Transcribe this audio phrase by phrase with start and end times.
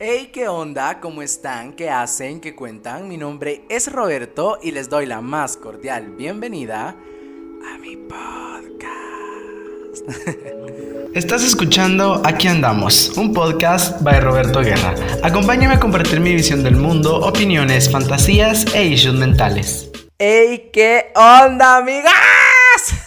[0.00, 1.00] Hey, ¿qué onda?
[1.00, 1.72] ¿Cómo están?
[1.72, 2.40] ¿Qué hacen?
[2.40, 3.08] ¿Qué cuentan?
[3.08, 8.78] Mi nombre es Roberto y les doy la más cordial bienvenida a mi podcast.
[11.14, 14.94] Estás escuchando Aquí andamos, un podcast by Roberto Guerra.
[15.24, 19.90] Acompáñame a compartir mi visión del mundo, opiniones, fantasías e issues mentales.
[20.16, 20.70] ¡Hey!
[20.72, 22.14] ¿Qué onda, amigas?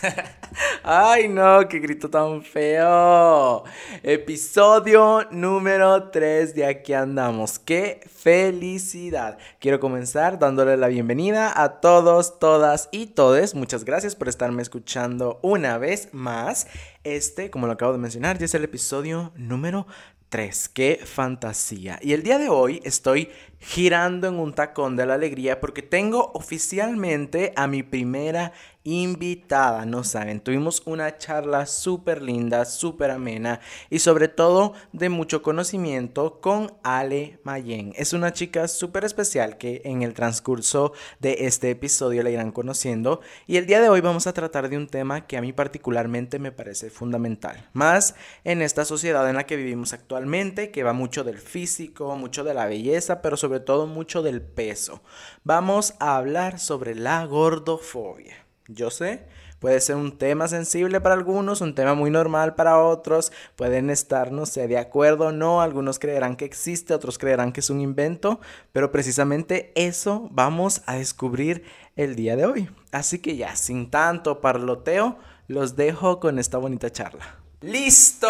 [0.84, 3.64] Ay, no, qué grito tan feo.
[4.04, 7.60] Episodio número 3 de Aquí andamos.
[7.60, 9.38] ¡Qué felicidad!
[9.60, 13.54] Quiero comenzar dándole la bienvenida a todos, todas y todes.
[13.56, 16.68] Muchas gracias por estarme escuchando una vez más.
[17.04, 19.88] Este, como lo acabo de mencionar, ya es el episodio número
[20.30, 20.70] 3.
[20.70, 22.00] ¡Qué fantasía!
[22.02, 23.30] Y el día de hoy estoy
[23.62, 28.52] girando en un tacón de la alegría porque tengo oficialmente a mi primera
[28.84, 33.60] invitada, no saben, tuvimos una charla súper linda, súper amena
[33.92, 37.94] y sobre todo de mucho conocimiento con Ale Mayen.
[37.96, 43.22] Es una chica súper especial que en el transcurso de este episodio la irán conociendo
[43.46, 46.40] y el día de hoy vamos a tratar de un tema que a mí particularmente
[46.40, 51.24] me parece fundamental, más en esta sociedad en la que vivimos actualmente, que va mucho
[51.24, 55.02] del físico, mucho de la belleza, pero sobre todo mucho del peso.
[55.44, 58.36] Vamos a hablar sobre la gordofobia.
[58.68, 59.28] Yo sé,
[59.60, 64.32] puede ser un tema sensible para algunos, un tema muy normal para otros, pueden estar,
[64.32, 67.82] no sé, de acuerdo o no, algunos creerán que existe, otros creerán que es un
[67.82, 68.40] invento,
[68.72, 71.64] pero precisamente eso vamos a descubrir
[71.96, 72.70] el día de hoy.
[72.92, 75.18] Así que ya, sin tanto parloteo,
[75.48, 77.38] los dejo con esta bonita charla.
[77.62, 78.28] ¡Listo!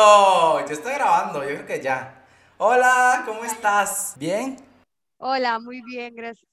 [0.68, 2.26] Yo estoy grabando, yo creo que ya.
[2.58, 4.14] Hola, ¿cómo estás?
[4.18, 4.71] ¿Bien?
[5.24, 6.52] Hola, muy bien, gracias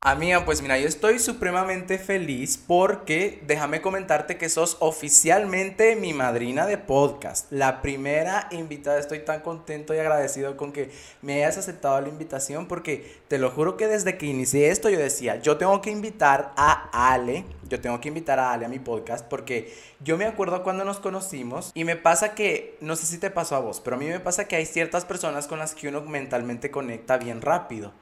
[0.00, 6.66] Amiga, pues mira, yo estoy supremamente feliz porque déjame comentarte que sos oficialmente mi madrina
[6.66, 7.52] de podcast.
[7.52, 12.66] La primera invitada, estoy tan contento y agradecido con que me hayas aceptado la invitación
[12.66, 16.52] porque te lo juro que desde que inicié esto yo decía, yo tengo que invitar
[16.56, 20.64] a Ale, yo tengo que invitar a Ale a mi podcast porque yo me acuerdo
[20.64, 23.96] cuando nos conocimos y me pasa que, no sé si te pasó a vos, pero
[23.96, 27.42] a mí me pasa que hay ciertas personas con las que uno mentalmente conecta bien
[27.42, 27.92] rápido.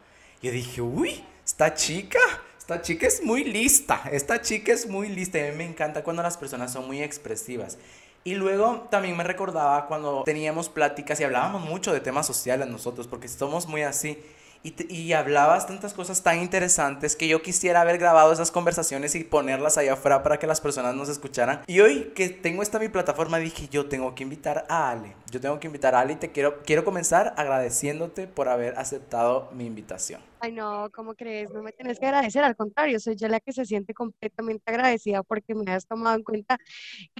[0.42, 2.18] Yo dije, uy, esta chica,
[2.58, 6.22] esta chica es muy lista, esta chica es muy lista a mí me encanta cuando
[6.22, 7.76] las personas son muy expresivas.
[8.24, 13.06] Y luego también me recordaba cuando teníamos pláticas y hablábamos mucho de temas sociales nosotros,
[13.06, 14.18] porque somos muy así.
[14.62, 19.24] Y, y, hablabas tantas cosas tan interesantes que yo quisiera haber grabado esas conversaciones y
[19.24, 21.62] ponerlas allá afuera para que las personas nos escucharan.
[21.66, 25.16] Y hoy que tengo esta mi plataforma dije, yo tengo que invitar a Ale.
[25.30, 29.50] Yo tengo que invitar a Ale y te quiero, quiero comenzar agradeciéndote por haber aceptado
[29.52, 30.29] mi invitación.
[30.42, 31.50] Ay, no, ¿cómo crees?
[31.50, 35.22] No me tienes que agradecer, al contrario, soy yo la que se siente completamente agradecida
[35.22, 36.56] porque me has tomado en cuenta.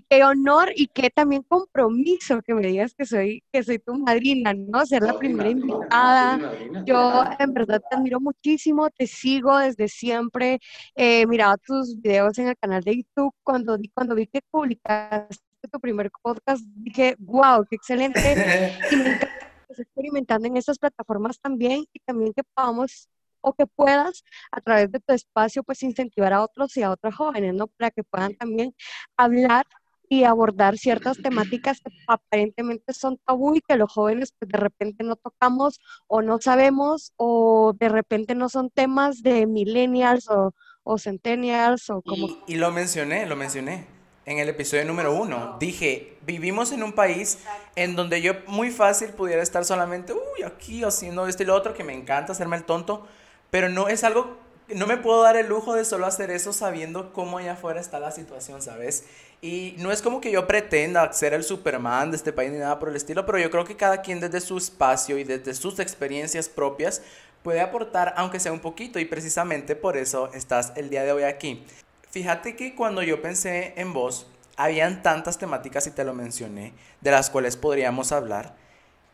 [0.09, 4.55] qué honor y qué también compromiso que me digas que soy, que soy tu madrina,
[4.55, 4.87] ¿no?
[4.87, 6.41] Ser la primera invitada.
[6.87, 10.59] Yo en verdad te admiro muchísimo, te sigo desde siempre.
[10.95, 15.79] Eh, miraba tus videos en el canal de YouTube cuando, cuando vi que publicaste tu
[15.79, 18.21] primer podcast, dije, wow, qué excelente.
[18.93, 19.40] Y me encanta
[19.79, 23.09] experimentando en estas plataformas también y también que podamos
[23.43, 27.15] o que puedas a través de tu espacio pues incentivar a otros y a otras
[27.15, 27.67] jóvenes, ¿no?
[27.69, 28.75] Para que puedan también
[29.17, 29.67] hablar
[30.09, 35.05] y abordar ciertas temáticas que aparentemente son tabú y que los jóvenes pues de repente
[35.05, 40.53] no tocamos o no sabemos o de repente no son temas de millennials o,
[40.83, 42.27] o centennials o como...
[42.49, 44.00] y lo mencioné, lo mencioné
[44.31, 45.57] en el episodio número uno.
[45.59, 47.39] Dije, vivimos en un país
[47.75, 51.75] en donde yo muy fácil pudiera estar solamente, uy, aquí haciendo esto y lo otro,
[51.75, 53.09] que me encanta hacerme el tonto,
[53.51, 54.37] pero no es algo,
[54.69, 57.99] no me puedo dar el lujo de solo hacer eso sabiendo cómo allá afuera está
[57.99, 59.05] la situación, ¿sabes?
[59.43, 62.79] Y no es como que yo pretenda ser el Superman de este país ni nada
[62.79, 65.81] por el estilo, pero yo creo que cada quien desde su espacio y desde sus
[65.81, 67.03] experiencias propias
[67.43, 71.25] puede aportar, aunque sea un poquito, y precisamente por eso estás el día de hoy
[71.25, 71.65] aquí.
[72.11, 74.27] Fíjate que cuando yo pensé en vos,
[74.57, 78.55] habían tantas temáticas, y te lo mencioné, de las cuales podríamos hablar.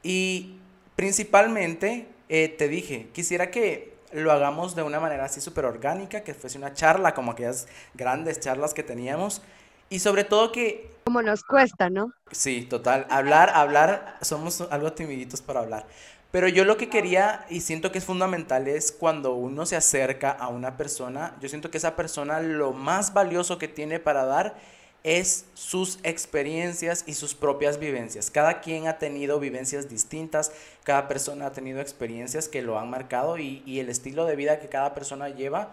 [0.02, 0.58] Y
[0.96, 6.34] principalmente eh, te dije, quisiera que lo hagamos de una manera así súper orgánica, que
[6.34, 9.42] fuese una charla, como aquellas grandes charlas que teníamos.
[9.88, 10.90] Y sobre todo que...
[11.04, 12.12] Como nos cuesta, ¿no?
[12.32, 13.06] Sí, total.
[13.08, 15.86] Hablar, hablar, somos algo timiditos para hablar.
[16.36, 20.30] Pero yo lo que quería y siento que es fundamental es cuando uno se acerca
[20.30, 24.54] a una persona, yo siento que esa persona lo más valioso que tiene para dar
[25.02, 28.30] es sus experiencias y sus propias vivencias.
[28.30, 30.52] Cada quien ha tenido vivencias distintas,
[30.84, 34.68] cada persona ha tenido experiencias que lo han marcado y, el estilo de vida que
[34.68, 35.70] cada persona lleva.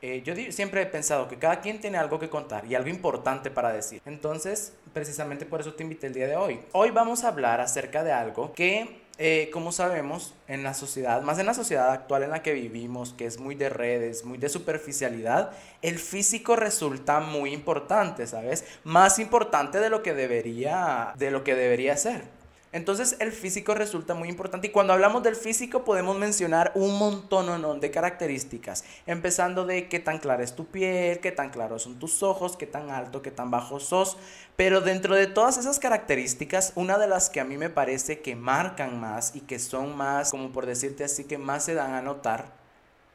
[0.00, 3.50] Eh, yo siempre he pensado que cada quien tiene algo que contar y algo importante
[3.50, 4.00] para decir.
[4.06, 6.60] Entonces, precisamente por eso te invité el día de hoy.
[6.72, 11.40] Hoy vamos a hablar acerca de algo que eh, como sabemos, en la sociedad, más
[11.40, 14.48] en la sociedad actual en la que vivimos, que es muy de redes, muy de
[14.48, 15.50] superficialidad,
[15.82, 18.64] el físico resulta muy importante, ¿sabes?
[18.84, 22.37] Más importante de lo que debería, de lo que debería ser.
[22.72, 24.66] Entonces el físico resulta muy importante.
[24.66, 30.18] Y cuando hablamos del físico podemos mencionar un montón de características, empezando de qué tan
[30.18, 33.50] clara es tu piel, qué tan claros son tus ojos, qué tan alto, qué tan
[33.50, 34.16] bajo sos,
[34.56, 38.36] pero dentro de todas esas características, una de las que a mí me parece que
[38.36, 42.02] marcan más y que son más, como por decirte así, que más se dan a
[42.02, 42.52] notar,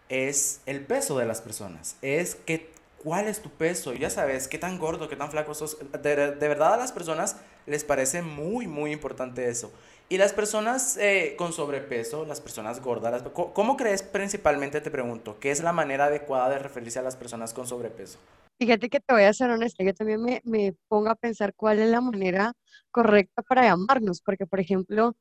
[0.09, 2.71] es el peso de las personas, es que
[3.03, 5.77] cuál es tu peso, ya sabes, qué tan gordo, qué tan flaco sos.
[6.01, 7.35] De, de verdad a las personas
[7.65, 9.71] les parece muy, muy importante eso.
[10.09, 15.49] Y las personas eh, con sobrepeso, las personas gordas, ¿cómo crees principalmente, te pregunto, qué
[15.49, 18.19] es la manera adecuada de referirse a las personas con sobrepeso?
[18.59, 21.79] Fíjate que te voy a ser honesta, yo también me, me pongo a pensar cuál
[21.79, 22.53] es la manera
[22.91, 25.15] correcta para llamarnos, porque por ejemplo,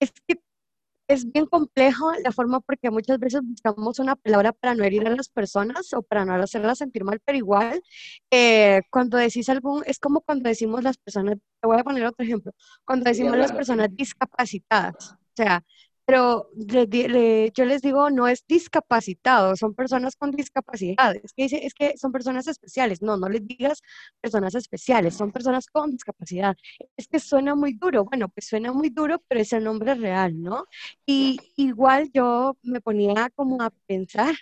[0.00, 0.40] es que
[1.08, 5.10] es bien complejo la forma porque muchas veces buscamos una palabra para no herir a
[5.10, 7.82] las personas o para no hacerlas sentir mal, pero igual
[8.30, 12.24] eh, cuando decís algo, es como cuando decimos las personas, te voy a poner otro
[12.24, 12.52] ejemplo,
[12.84, 15.62] cuando decimos las personas discapacitadas, o sea,
[16.06, 21.16] pero yo les digo, no es discapacitado, son personas con discapacidad.
[21.16, 23.02] Es que dice, es que son personas especiales.
[23.02, 23.80] No, no les digas
[24.20, 26.56] personas especiales, son personas con discapacidad.
[26.96, 28.04] Es que suena muy duro.
[28.04, 30.64] Bueno, pues suena muy duro, pero es el nombre real, ¿no?
[31.06, 34.34] Y igual yo me ponía como a pensar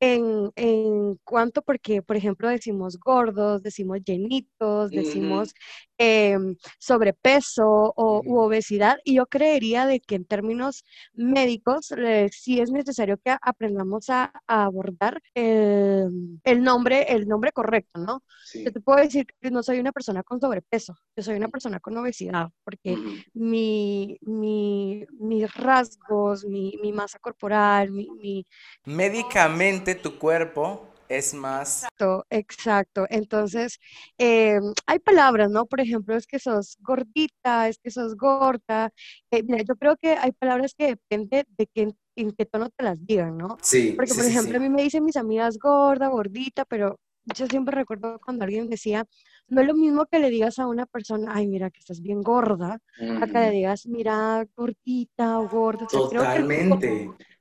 [0.00, 5.54] en, en cuanto, porque, por ejemplo, decimos gordos, decimos llenitos, decimos
[5.98, 10.84] em, sobrepeso o u obesidad, y yo creería de que en términos
[11.14, 18.00] médicos eh, sí es necesario que aprendamos a, abordar el, el, nombre, el nombre correcto,
[18.00, 18.22] ¿no?
[18.54, 21.80] Yo te puedo decir que no soy una persona con sobrepeso, yo soy una persona
[21.80, 22.96] con obesidad, porque
[23.34, 28.46] mi, mi, mis rasgos, mi, mi masa corporal, mi, mi...
[28.84, 31.84] Médicamente tu cuerpo es más...
[31.84, 33.06] Exacto, exacto.
[33.10, 33.78] Entonces,
[34.18, 35.66] eh, hay palabras, ¿no?
[35.66, 38.90] Por ejemplo, es que sos gordita, es que sos gorda.
[39.30, 42.84] Eh, mira, yo creo que hay palabras que depende de qué, en qué tono te
[42.84, 43.56] las digan, ¿no?
[43.62, 43.92] Sí.
[43.96, 46.98] Porque, por ejemplo, a mí me dicen mis amigas gorda, gordita, pero
[47.36, 49.06] yo siempre recuerdo cuando alguien decía,
[49.46, 52.20] no es lo mismo que le digas a una persona, ay, mira que estás bien
[52.20, 52.80] gorda,
[53.20, 55.86] a que le digas, mira, gordita o gorda.
[55.86, 57.31] Totalmente o sea,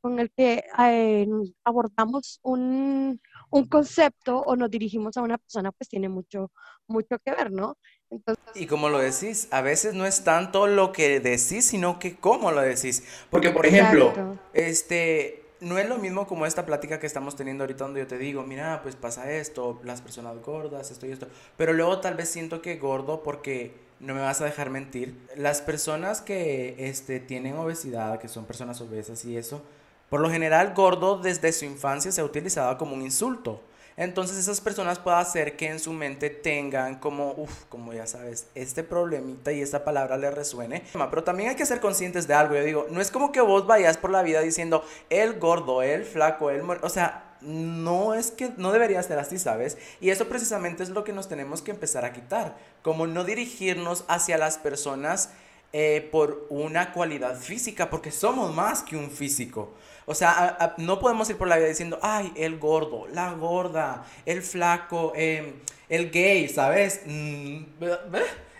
[0.00, 1.26] con el que eh,
[1.64, 3.20] abordamos un,
[3.50, 6.50] un, concepto o nos dirigimos a una persona, pues tiene mucho,
[6.86, 7.76] mucho que ver, ¿no?
[8.10, 12.16] Entonces, y como lo decís, a veces no es tanto lo que decís, sino que
[12.16, 13.02] cómo lo decís.
[13.30, 14.12] Porque, por ejemplo,
[14.52, 18.18] este, no es lo mismo como esta plática que estamos teniendo ahorita donde yo te
[18.18, 21.26] digo, mira, pues pasa esto, las personas gordas, esto y esto.
[21.56, 23.74] Pero luego tal vez siento que gordo porque
[24.04, 28.80] no me vas a dejar mentir, las personas que este, tienen obesidad, que son personas
[28.80, 29.62] obesas y eso,
[30.10, 33.60] por lo general gordo desde su infancia se ha utilizado como un insulto.
[33.96, 38.48] Entonces esas personas pueden hacer que en su mente tengan como, uff, como ya sabes,
[38.54, 40.82] este problemita y esta palabra le resuene.
[40.92, 42.56] Pero también hay que ser conscientes de algo.
[42.56, 46.04] Yo digo, no es como que vos vayas por la vida diciendo, el gordo, el
[46.04, 46.62] flaco, el...
[46.82, 49.78] O sea, no es que no debería ser así, ¿sabes?
[50.00, 54.04] Y eso precisamente es lo que nos tenemos que empezar a quitar, como no dirigirnos
[54.08, 55.30] hacia las personas
[55.72, 59.74] eh, por una cualidad física, porque somos más que un físico.
[60.06, 64.42] O sea, no podemos ir por la vida diciendo, ay, el gordo, la gorda, el
[64.42, 65.54] flaco, em,
[65.88, 67.00] el gay, ¿sabes?
[67.06, 67.64] Mm,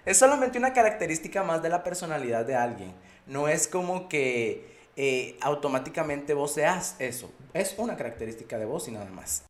[0.04, 2.92] es solamente una característica más de la personalidad de alguien.
[3.26, 7.30] No es como que eh, automáticamente vos seas eso.
[7.52, 9.44] Es una característica de vos y nada más.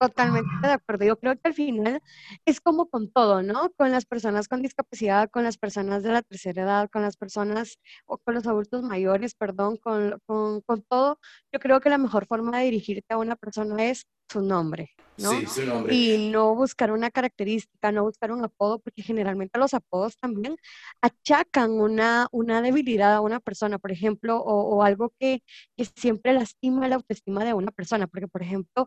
[0.00, 1.04] Totalmente de acuerdo.
[1.04, 2.02] Yo creo que al final
[2.46, 3.70] es como con todo, ¿no?
[3.76, 7.78] Con las personas con discapacidad, con las personas de la tercera edad, con las personas
[8.06, 11.18] o con los adultos mayores, perdón, con, con, con todo.
[11.52, 15.30] Yo creo que la mejor forma de dirigirte a una persona es su nombre, ¿no?
[15.32, 15.94] Sí, su nombre.
[15.94, 20.56] Y no buscar una característica, no buscar un apodo, porque generalmente los apodos también
[21.00, 25.42] achacan una, una debilidad a una persona, por ejemplo, o, o algo que,
[25.76, 28.86] que, siempre lastima la autoestima de una persona, porque, por ejemplo,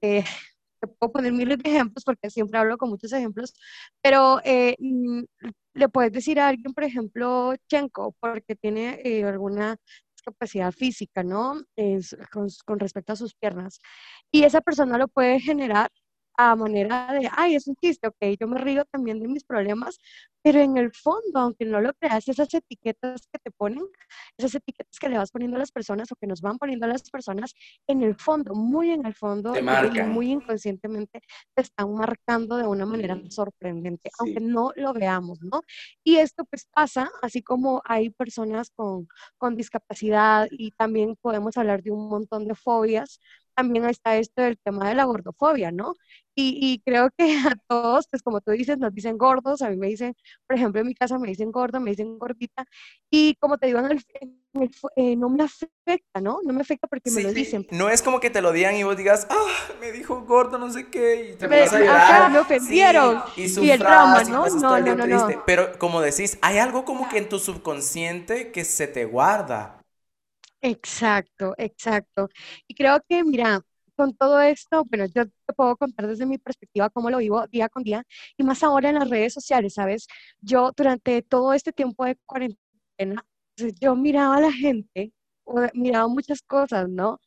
[0.00, 0.24] eh,
[0.82, 3.54] te puedo poner miles de ejemplos porque siempre hablo con muchos ejemplos,
[4.02, 5.22] pero eh, mm,
[5.74, 9.76] le puedes decir a alguien, por ejemplo, Chenko, porque tiene eh, alguna
[10.22, 11.60] discapacidad física, ¿no?
[11.76, 13.80] Es, con, con, respecto a sus piernas.
[14.30, 15.90] Y esa persona lo puede generar
[16.36, 19.98] a manera de, ay, es un chiste, ok, yo me río también de mis problemas,
[20.42, 23.84] pero en el fondo, aunque no lo creas, esas etiquetas que te ponen,
[24.36, 26.88] esas etiquetas que le vas poniendo a las personas o que nos van poniendo a
[26.88, 27.54] las personas,
[27.86, 31.20] en el fondo, muy en el fondo, y muy inconscientemente,
[31.54, 35.62] te están marcando de una manera sorprendente, aunque no lo veamos, ¿no?
[36.02, 39.06] Y esto pues pasa, así como hay personas con,
[39.38, 43.20] con discapacidad y también podemos hablar de un montón de fobias,
[43.54, 45.94] también está esto del tema de la gordofobia, ¿no?
[46.34, 49.88] Y, creo que a todos, pues como tú dices, nos dicen gordos, a mí me
[49.88, 50.14] dicen,
[50.46, 52.64] por ejemplo, en mi casa me dicen gordo, me dicen gordita,
[53.10, 53.80] y como te digo,
[54.96, 56.40] eh, no me afecta, ¿no?
[56.42, 57.66] No me afecta porque me lo dicen.
[57.70, 60.70] No es como que te lo digan y vos digas, ah, me dijo gordo, no
[60.70, 62.32] sé qué, y te vas a llorar.
[62.32, 63.22] me ofendieron.
[63.36, 64.46] y, el drama, ¿no?
[64.48, 65.28] No, no, no, no.
[65.44, 69.81] Pero como decís, hay algo como que en tu subconsciente que se te guarda.
[70.64, 72.28] Exacto, exacto.
[72.68, 73.60] Y creo que, mira,
[73.96, 77.68] con todo esto, bueno, yo te puedo contar desde mi perspectiva cómo lo vivo día
[77.68, 78.04] con día
[78.36, 80.06] y más ahora en las redes sociales, ¿sabes?
[80.40, 83.24] Yo durante todo este tiempo de cuarentena,
[83.80, 85.12] yo miraba a la gente,
[85.74, 87.20] miraba muchas cosas, ¿no?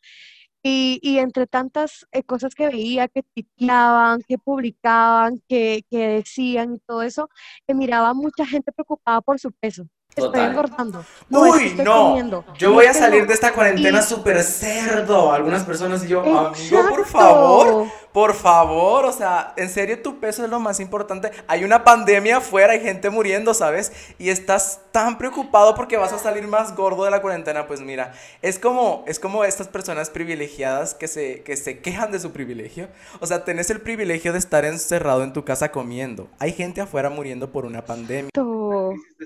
[0.64, 6.76] Y, y entre tantas eh, cosas que veía, que titulaban, que publicaban, que, que decían
[6.76, 7.30] y todo eso,
[7.68, 9.88] que miraba mucha gente preocupada por su peso.
[10.16, 11.04] Estoy engordando.
[11.30, 12.46] Uy, no.
[12.58, 15.34] Yo voy a salir de esta cuarentena súper cerdo.
[15.34, 19.06] Algunas personas y yo, amigo, por favor, por favor.
[19.06, 21.32] O sea, en serio, tu peso es lo más importante.
[21.48, 23.92] Hay una pandemia afuera, hay gente muriendo, ¿sabes?
[24.18, 27.68] Y estás tan preocupado porque vas a salir más gordo de la cuarentena.
[27.68, 32.22] Pues mira, es como, es como estas personas privilegiadas que se, que se quejan de
[32.22, 32.88] su privilegio.
[33.20, 36.30] O sea, tenés el privilegio de estar encerrado en tu casa comiendo.
[36.40, 38.30] Hay gente afuera muriendo por una pandemia.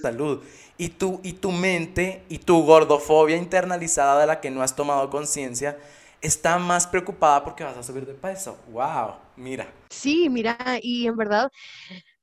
[0.02, 0.42] Salud
[0.80, 5.10] y tu, y tu mente y tu gordofobia internalizada de la que no has tomado
[5.12, 5.78] conciencia
[6.22, 8.58] está más preocupada porque vas a subir de peso.
[8.72, 9.16] ¡Wow!
[9.36, 9.68] Mira.
[9.90, 11.52] Sí, mira, y en verdad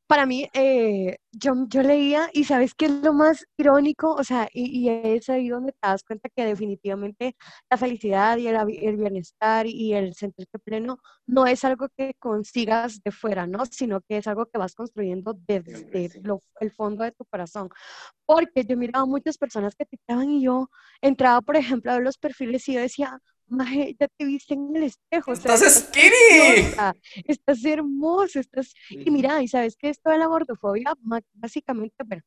[0.06, 4.48] para mí, eh, yo, yo leía y sabes qué es lo más irónico, o sea,
[4.52, 7.36] y, es ahí donde te das cuenta que definitivamente
[7.70, 13.00] la felicidad y el, el, bienestar y el sentirte pleno no es algo que consigas
[13.02, 13.66] de fuera, ¿no?
[13.66, 16.10] Sino que es algo que vas construyendo desde
[16.60, 17.68] el fondo de tu corazón.
[18.26, 20.68] Porque yo miraba muchas personas que te estaban y yo
[21.00, 24.74] entraba, por ejemplo, a ver los perfiles y yo decía, Maje, ya te viste en
[24.74, 25.32] el espejo.
[25.32, 26.74] ¡Estás skinny!
[27.26, 28.74] Estás, hermosa, estás...
[28.90, 30.94] Y mira, y sabes que esto de la gordofobia,
[31.34, 32.22] básicamente, bueno,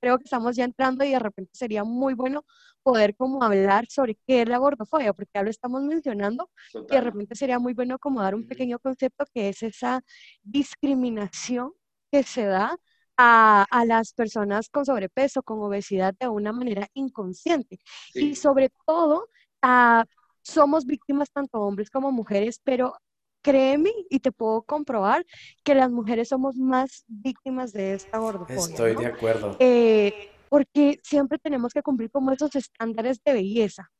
[0.00, 2.44] creo que estamos ya entrando y de repente sería muy bueno
[2.82, 7.00] poder como hablar sobre qué es la gordofobia, porque ya lo estamos mencionando, y de
[7.00, 10.02] repente sería muy bueno como dar un pequeño concepto que es esa
[10.42, 11.72] discriminación
[12.10, 12.76] que se da
[13.16, 17.78] a, a, las personas con sobrepeso, con obesidad de una manera inconsciente.
[18.12, 19.28] Y sobre todo
[19.62, 20.04] a
[20.44, 22.94] somos víctimas tanto hombres como mujeres, pero
[23.42, 25.24] créeme y te puedo comprobar
[25.64, 28.56] que las mujeres somos más víctimas de esta gordofobia.
[28.56, 29.56] Estoy de acuerdo.
[29.58, 33.90] Eh, porque siempre tenemos que cumplir como esos estándares de belleza.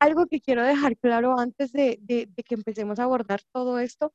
[0.00, 4.12] Algo que quiero dejar claro antes de, de, de, que empecemos a abordar todo esto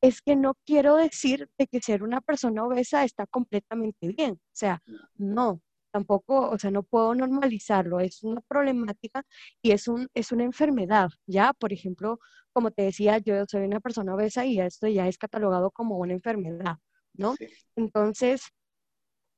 [0.00, 4.32] es que no quiero decir de que ser una persona obesa está completamente bien.
[4.32, 4.82] O sea,
[5.14, 9.24] no, tampoco, o sea, no puedo normalizarlo, es una problemática
[9.62, 11.52] y es, un, es una enfermedad, ¿ya?
[11.54, 12.18] Por ejemplo,
[12.52, 16.12] como te decía, yo soy una persona obesa y esto ya es catalogado como una
[16.14, 16.76] enfermedad,
[17.14, 17.34] ¿no?
[17.76, 18.42] Entonces,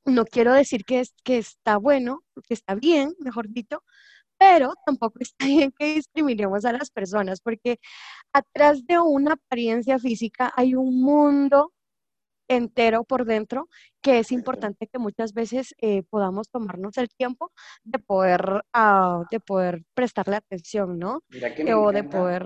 [0.05, 3.83] no quiero decir que, es, que está bueno, que está bien, mejor dicho,
[4.37, 7.79] pero tampoco está bien que discriminemos a las personas, porque
[8.33, 11.72] atrás de una apariencia física hay un mundo
[12.47, 13.69] entero por dentro,
[14.01, 17.51] que es importante que muchas veces eh, podamos tomarnos el tiempo
[17.83, 21.21] de poder, uh, de poder prestarle atención, ¿no?
[21.75, 22.45] o de poder,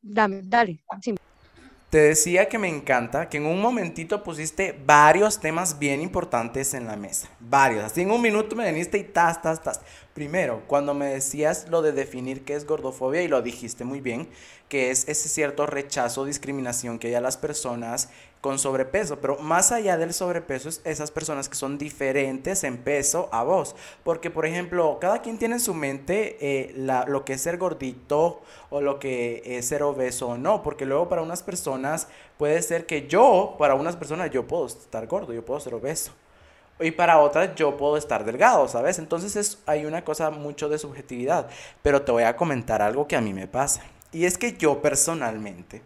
[0.00, 1.14] dame, dale, sí.
[1.92, 6.86] Te decía que me encanta que en un momentito pusiste varios temas bien importantes en
[6.86, 7.28] la mesa.
[7.38, 7.84] Varios.
[7.84, 9.78] Así en un minuto me viniste y tas, tas, tas.
[10.14, 14.28] Primero, cuando me decías lo de definir qué es gordofobia, y lo dijiste muy bien,
[14.68, 18.10] que es ese cierto rechazo, discriminación que hay a las personas
[18.42, 23.30] con sobrepeso, pero más allá del sobrepeso es esas personas que son diferentes en peso
[23.32, 27.32] a vos, porque por ejemplo, cada quien tiene en su mente eh, la, lo que
[27.34, 31.42] es ser gordito o lo que es ser obeso o no, porque luego para unas
[31.42, 35.72] personas puede ser que yo, para unas personas yo puedo estar gordo, yo puedo ser
[35.72, 36.12] obeso.
[36.80, 38.98] Y para otras yo puedo estar delgado, ¿sabes?
[38.98, 41.48] Entonces es, hay una cosa mucho de subjetividad.
[41.82, 43.82] Pero te voy a comentar algo que a mí me pasa.
[44.10, 45.82] Y es que yo personalmente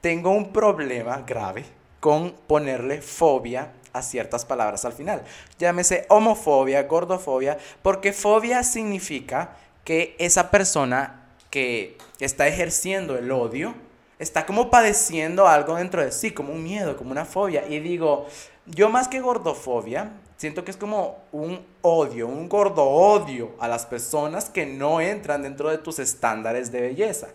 [0.00, 1.64] tengo un problema grave
[2.00, 5.22] con ponerle fobia a ciertas palabras al final.
[5.58, 13.74] Llámese homofobia, gordofobia, porque fobia significa que esa persona que está ejerciendo el odio
[14.18, 17.66] está como padeciendo algo dentro de sí, como un miedo, como una fobia.
[17.68, 18.26] Y digo,
[18.66, 23.84] yo más que gordofobia, siento que es como un odio, un gordo odio a las
[23.84, 27.28] personas que no entran dentro de tus estándares de belleza.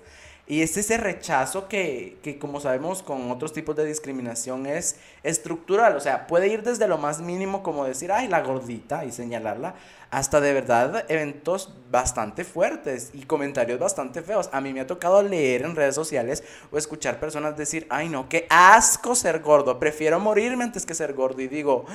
[0.45, 5.95] Y es ese rechazo que, que, como sabemos, con otros tipos de discriminación es estructural.
[5.95, 9.75] O sea, puede ir desde lo más mínimo, como decir, ay, la gordita, y señalarla,
[10.09, 14.49] hasta de verdad eventos bastante fuertes y comentarios bastante feos.
[14.51, 16.43] A mí me ha tocado leer en redes sociales
[16.73, 21.13] o escuchar personas decir, ay, no, qué asco ser gordo, prefiero morirme antes que ser
[21.13, 21.41] gordo.
[21.41, 21.85] Y digo,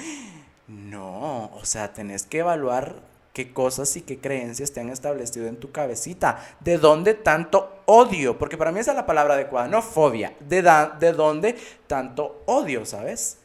[0.68, 5.58] no, o sea, tenés que evaluar qué cosas y qué creencias te han establecido en
[5.58, 6.44] tu cabecita.
[6.60, 8.38] ¿De dónde tanto odio?
[8.38, 10.34] Porque para mí esa es la palabra adecuada, no fobia.
[10.40, 10.62] ¿De,
[11.00, 11.56] de dónde
[11.86, 13.38] tanto odio, sabes?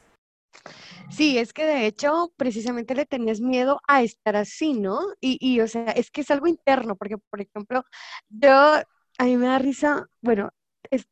[1.12, 5.00] Sí, es que de hecho precisamente le tenías miedo a estar así, ¿no?
[5.22, 7.84] Y, y o sea, es que es algo interno, porque por ejemplo,
[8.30, 10.51] yo, a mí me da risa, bueno,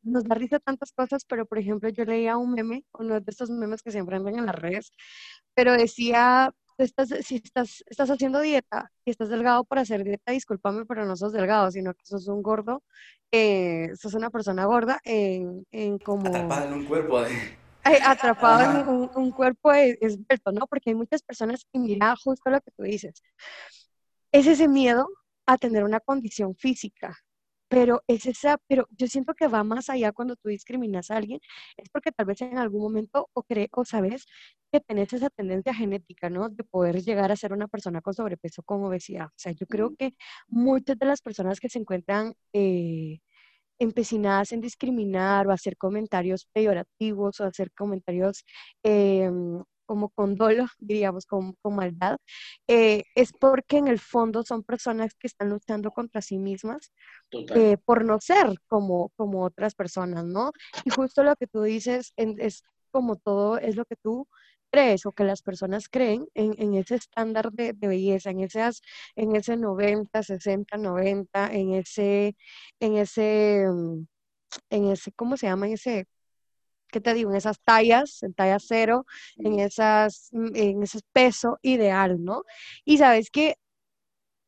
[0.02, 3.50] nos da risa tantas cosas, pero por ejemplo yo leía un meme, uno de estos
[3.50, 4.92] memes que siempre andan en las redes,
[5.54, 10.84] pero decía, estás, si estás, estás haciendo dieta y estás delgado por hacer dieta, discúlpame,
[10.86, 12.82] pero no sos delgado, sino que sos un gordo,
[13.30, 16.28] eh, sos una persona gorda en, en como...
[16.28, 17.24] Atrapada en un cuerpo.
[18.04, 20.66] atrapado en un, un cuerpo esbelto, ¿no?
[20.66, 23.22] Porque hay muchas personas que mira justo lo que tú dices.
[24.30, 25.08] Es ese miedo
[25.46, 27.18] a tener una condición física,
[27.72, 31.40] pero es esa, pero yo siento que va más allá cuando tú discriminas a alguien,
[31.78, 34.26] es porque tal vez en algún momento o crees o sabes
[34.70, 36.50] que tenés esa tendencia genética, ¿no?
[36.50, 39.28] De poder llegar a ser una persona con sobrepeso, con obesidad.
[39.28, 40.14] O sea, yo creo que
[40.48, 43.20] muchas de las personas que se encuentran eh,
[43.78, 48.44] empecinadas en discriminar o hacer comentarios peyorativos o hacer comentarios
[48.82, 49.62] em,
[49.92, 52.16] como con dolo, diríamos, con, con maldad,
[52.66, 56.92] eh, es porque en el fondo son personas que están luchando contra sí mismas
[57.30, 60.52] eh, por no ser como, como otras personas, ¿no?
[60.86, 64.26] Y justo lo que tú dices es como todo, es lo que tú
[64.70, 68.80] crees o que las personas creen en, en ese estándar de, de, belleza, en, esas,
[69.14, 72.34] en ese 90, 60, 90, en ese,
[72.80, 74.06] en ese, mm,
[74.70, 75.66] en ese, ¿cómo se llama?
[75.66, 76.06] En ese
[76.92, 77.30] ¿qué te digo?
[77.30, 79.06] En esas tallas, en talla cero,
[79.36, 82.44] en, esas, mm, en ese peso ideal, ¿no?
[82.84, 83.56] Y sabes que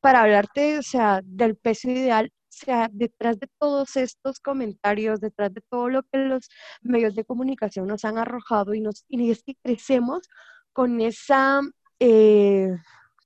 [0.00, 5.52] para hablarte, o sea, del peso ideal, o sea, detrás de todos estos comentarios, detrás
[5.52, 6.48] de todo lo que los
[6.82, 10.28] medios de comunicación nos han arrojado y, nos, y es que crecemos
[10.72, 11.60] con esa,
[11.98, 12.70] eh,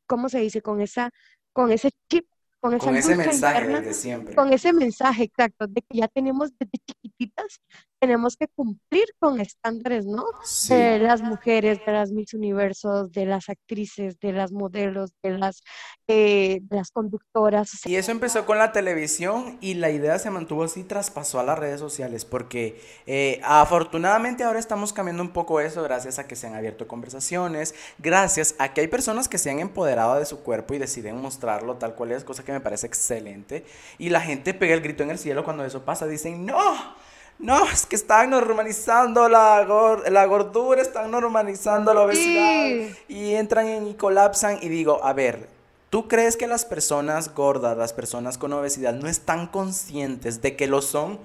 [0.06, 0.62] ¿cómo se dice?
[0.62, 1.10] Con, esa,
[1.52, 2.26] con ese chip
[2.60, 4.34] con, ese mensaje de siempre.
[4.34, 7.60] Con ese mensaje, exacto, de que ya tenemos desde chiquititas,
[7.98, 10.24] tenemos que cumplir con estándares, ¿no?
[10.68, 15.62] De las mujeres, de las Miss Universos, de las actrices, de las modelos, de las,
[16.06, 17.86] eh, de las conductoras.
[17.86, 21.58] Y eso empezó con la televisión y la idea se mantuvo así, traspasó a las
[21.58, 26.46] redes sociales, porque eh, afortunadamente ahora estamos cambiando un poco eso gracias a que se
[26.46, 30.74] han abierto conversaciones, gracias a que hay personas que se han empoderado de su cuerpo
[30.74, 33.64] y deciden mostrarlo tal cual es, cosa que me parece excelente.
[33.98, 37.07] Y la gente pega el grito en el cielo cuando eso pasa, dicen, no
[37.38, 39.64] no, es que están normalizando la,
[40.10, 45.48] la gordura, están normalizando la obesidad y entran en y colapsan y digo, a ver,
[45.88, 50.66] ¿tú crees que las personas gordas, las personas con obesidad no están conscientes de que
[50.66, 51.20] lo son?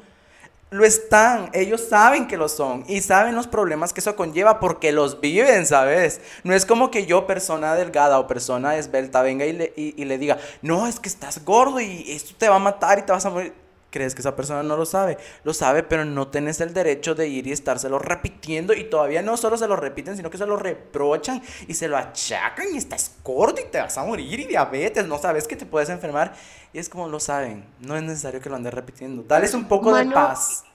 [0.70, 4.92] Lo están, ellos saben que lo son y saben los problemas que eso conlleva porque
[4.92, 6.20] los viven, ¿sabes?
[6.44, 10.18] No es como que yo, persona delgada o persona esbelta, venga y le, y le
[10.18, 13.26] diga, no, es que estás gordo y esto te va a matar y te vas
[13.26, 13.63] a morir
[13.94, 15.18] crees que esa persona no lo sabe.
[15.44, 18.74] Lo sabe, pero no tenés el derecho de ir y estárselo repitiendo.
[18.74, 21.96] Y todavía no solo se lo repiten, sino que se lo reprochan y se lo
[21.96, 22.74] achacan.
[22.74, 25.06] Y estás gordo y te vas a morir y diabetes.
[25.08, 26.34] No sabes que te puedes enfermar.
[26.74, 27.66] Y es como lo saben.
[27.80, 29.24] No es necesario que lo andes repitiendo.
[29.24, 30.66] Dales un poco de paz.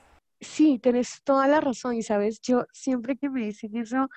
[0.41, 1.97] Sí, tenés toda la razón.
[1.97, 4.09] Y sabes, yo siempre que me dicen eso,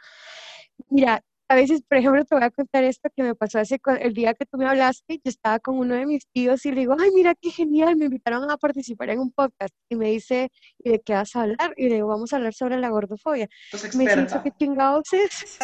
[0.90, 4.14] mira, a veces, por ejemplo, te voy a contar esto que me pasó hace el
[4.14, 6.96] día que tú me hablaste, yo estaba con uno de mis tíos y le digo,
[6.98, 9.76] ay, mira qué genial, me invitaron a participar en un podcast.
[9.90, 11.74] Y me dice, ¿y de qué vas a hablar?
[11.76, 13.50] Y le digo, vamos a hablar sobre la gordofobia.
[13.96, 15.60] Me dice, ¿qué chingados es?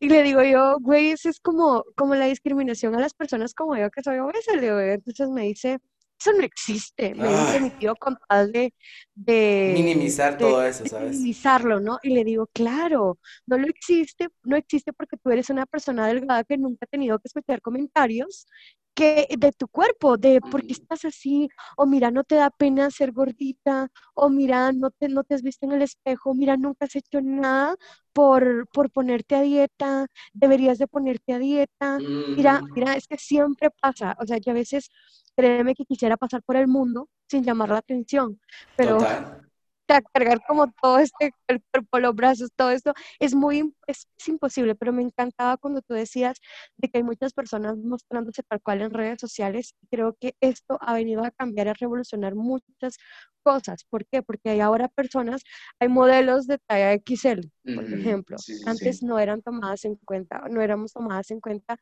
[0.00, 3.76] Y, le digo yo, güey, eso es como, como la discriminación a las personas como
[3.76, 4.56] yo que soy obesa.
[4.56, 5.78] Le digo, entonces me dice,
[6.24, 7.14] eso no existe.
[7.14, 8.72] Me dice mi tío con tal de,
[9.74, 11.12] minimizar todo eso, ¿sabes?
[11.12, 11.98] minimizarlo, ¿no?
[12.02, 16.44] Y le digo, claro, no lo existe, no existe porque tú eres una persona delgada
[16.44, 18.46] que nunca ha tenido que escuchar comentarios
[18.94, 22.90] que de tu cuerpo, de por qué estás así, o mira, no te da pena
[22.90, 26.84] ser gordita, o mira, no te, no te has visto en el espejo, mira, nunca
[26.84, 27.74] has hecho nada
[28.12, 32.72] por, por ponerte a dieta, deberías de ponerte a dieta, mira, mm.
[32.72, 34.90] mira, es que siempre pasa, o sea, que a veces
[35.36, 38.40] créeme que quisiera pasar por el mundo sin llamar la atención,
[38.76, 38.98] pero,
[40.12, 44.92] cargar como todo este el cuerpo, los brazos, todo esto, es muy, es, imposible, pero
[44.92, 46.38] me encantaba cuando tú decías
[46.76, 49.74] de que hay muchas personas mostrándose tal cual en redes sociales.
[49.90, 52.96] Creo que esto ha venido a cambiar, a revolucionar muchas
[53.42, 53.84] cosas.
[53.84, 54.22] ¿Por qué?
[54.22, 55.42] Porque hay ahora personas,
[55.78, 58.36] hay modelos de talla XL, por ejemplo.
[58.66, 61.76] Antes no eran tomadas en cuenta, no éramos tomadas en cuenta.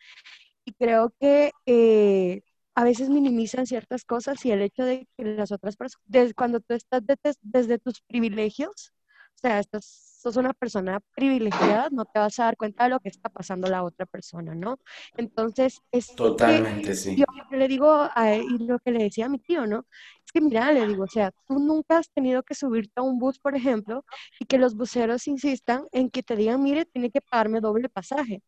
[0.65, 2.43] Y creo que eh,
[2.75, 6.75] a veces minimizan ciertas cosas y el hecho de que las otras personas, cuando tú
[6.75, 7.03] estás
[7.43, 8.93] desde tus privilegios,
[9.35, 9.85] o sea, estás,
[10.23, 13.69] sos una persona privilegiada, no te vas a dar cuenta de lo que está pasando
[13.69, 14.79] la otra persona, ¿no?
[15.17, 17.17] Entonces, es totalmente, sí.
[17.17, 19.85] Yo le digo, a, y lo que le decía a mi tío, ¿no?
[20.25, 23.19] Es que mira, le digo, o sea, tú nunca has tenido que subirte a un
[23.19, 24.05] bus, por ejemplo,
[24.39, 28.43] y que los buceros insistan en que te digan, mire, tiene que pagarme doble pasaje.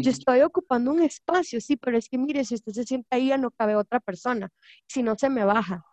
[0.00, 3.28] Yo estoy ocupando un espacio, sí, pero es que mire, si usted se sienta ahí
[3.28, 4.48] ya no cabe otra persona,
[4.88, 5.84] si no se me baja.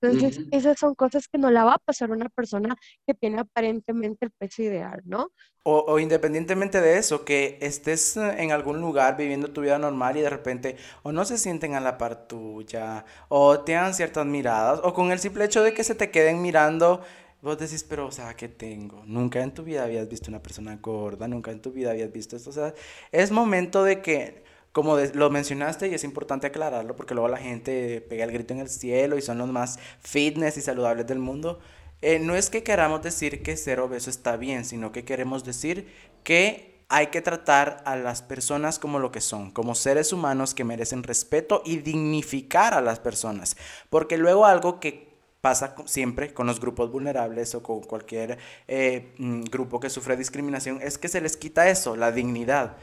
[0.00, 4.26] Entonces, esas son cosas que no la va a pasar una persona que tiene aparentemente
[4.26, 5.30] el peso ideal, ¿no?
[5.68, 10.20] O, o, independientemente de eso, que estés en algún lugar viviendo tu vida normal y
[10.20, 14.80] de repente o no se sienten a la par tuya, o te dan ciertas miradas,
[14.84, 17.02] o con el simple hecho de que se te queden mirando
[17.46, 19.04] Vos decís, pero, o sea, ¿qué tengo?
[19.06, 22.34] Nunca en tu vida habías visto una persona gorda, nunca en tu vida habías visto
[22.34, 22.50] esto.
[22.50, 22.74] O sea,
[23.12, 28.00] es momento de que, como lo mencionaste, y es importante aclararlo, porque luego la gente
[28.00, 31.60] pega el grito en el cielo y son los más fitness y saludables del mundo.
[32.02, 35.86] Eh, no es que queramos decir que ser obeso está bien, sino que queremos decir
[36.24, 40.64] que hay que tratar a las personas como lo que son, como seres humanos que
[40.64, 43.56] merecen respeto y dignificar a las personas.
[43.88, 45.05] Porque luego algo que
[45.46, 50.80] pasa siempre con los grupos vulnerables o con cualquier eh, mm, grupo que sufre discriminación,
[50.82, 52.76] es que se les quita eso, la dignidad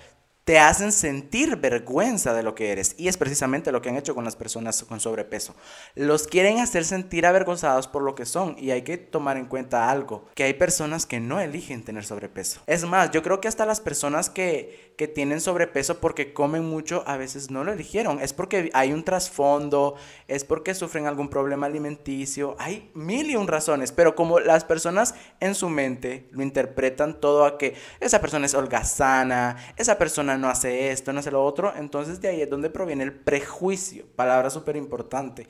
[0.45, 2.95] te hacen sentir vergüenza de lo que eres.
[2.97, 5.55] Y es precisamente lo que han hecho con las personas con sobrepeso.
[5.95, 8.55] Los quieren hacer sentir avergonzados por lo que son.
[8.59, 12.61] Y hay que tomar en cuenta algo, que hay personas que no eligen tener sobrepeso.
[12.67, 17.03] Es más, yo creo que hasta las personas que, que tienen sobrepeso porque comen mucho,
[17.07, 18.19] a veces no lo eligieron.
[18.19, 19.95] Es porque hay un trasfondo,
[20.27, 22.57] es porque sufren algún problema alimenticio.
[22.59, 23.93] Hay mil y un razones.
[23.93, 28.53] Pero como las personas en su mente lo interpretan todo a que esa persona es
[28.53, 31.73] holgazana, esa persona no hace esto, no hace lo otro.
[31.75, 35.47] Entonces de ahí es donde proviene el prejuicio, palabra súper importante.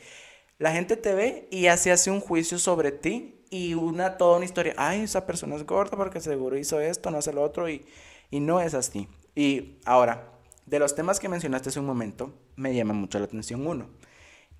[0.60, 4.46] La gente te ve y hace, hace un juicio sobre ti y una toda una
[4.46, 4.74] historia.
[4.78, 7.86] Ay, esa persona es gorda porque seguro hizo esto, no hace lo otro y,
[8.32, 9.08] y no es así.
[9.36, 10.32] Y ahora,
[10.66, 13.90] de los temas que mencionaste hace un momento, me llama mucho la atención uno.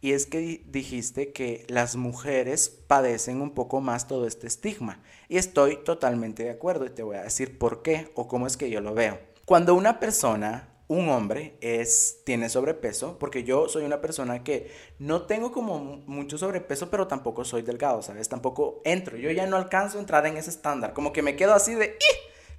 [0.02, 5.02] Y es que dijiste que las mujeres padecen un poco más todo este estigma.
[5.30, 8.58] Y estoy totalmente de acuerdo y te voy a decir por qué o cómo es
[8.58, 9.18] que yo lo veo.
[9.46, 15.24] Cuando una persona, un hombre, es, tiene sobrepeso, porque yo soy una persona que no
[15.24, 18.30] tengo como mucho sobrepeso, pero tampoco soy delgado, ¿sabes?
[18.30, 19.18] Tampoco entro.
[19.18, 20.94] Yo ya no alcanzo a entrar en ese estándar.
[20.94, 21.98] Como que me quedo así de,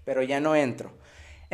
[0.04, 0.90] pero ya no entro.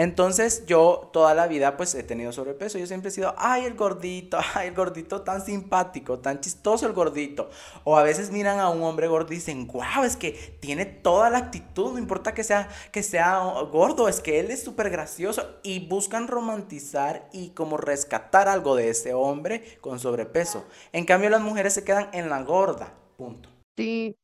[0.00, 2.78] Entonces yo toda la vida pues he tenido sobrepeso.
[2.78, 6.94] Yo siempre he sido, ay, el gordito, ay, el gordito tan simpático, tan chistoso el
[6.94, 7.50] gordito.
[7.84, 11.28] O a veces miran a un hombre gordo y dicen, wow, es que tiene toda
[11.28, 15.58] la actitud, no importa que sea, que sea gordo, es que él es súper gracioso.
[15.62, 20.64] Y buscan romantizar y como rescatar algo de ese hombre con sobrepeso.
[20.92, 23.50] En cambio las mujeres se quedan en la gorda, punto.
[23.76, 24.16] Sí,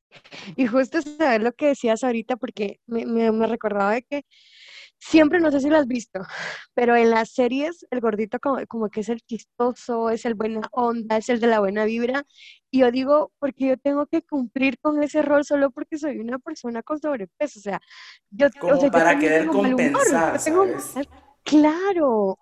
[0.56, 4.24] y justo saber lo que decías ahorita, porque me, me, me recordaba de que
[4.98, 6.20] Siempre, no sé si lo has visto,
[6.74, 11.18] pero en las series el gordito como, que es el chistoso, es el buena onda,
[11.18, 12.24] es el de la buena vibra.
[12.70, 16.38] Y yo digo, porque yo tengo que cumplir con ese rol solo porque soy una
[16.38, 17.58] persona con sobrepeso.
[17.58, 17.80] O sea,
[18.30, 18.48] yo...
[18.58, 20.40] Como para querer compensar,
[21.46, 22.38] Claro.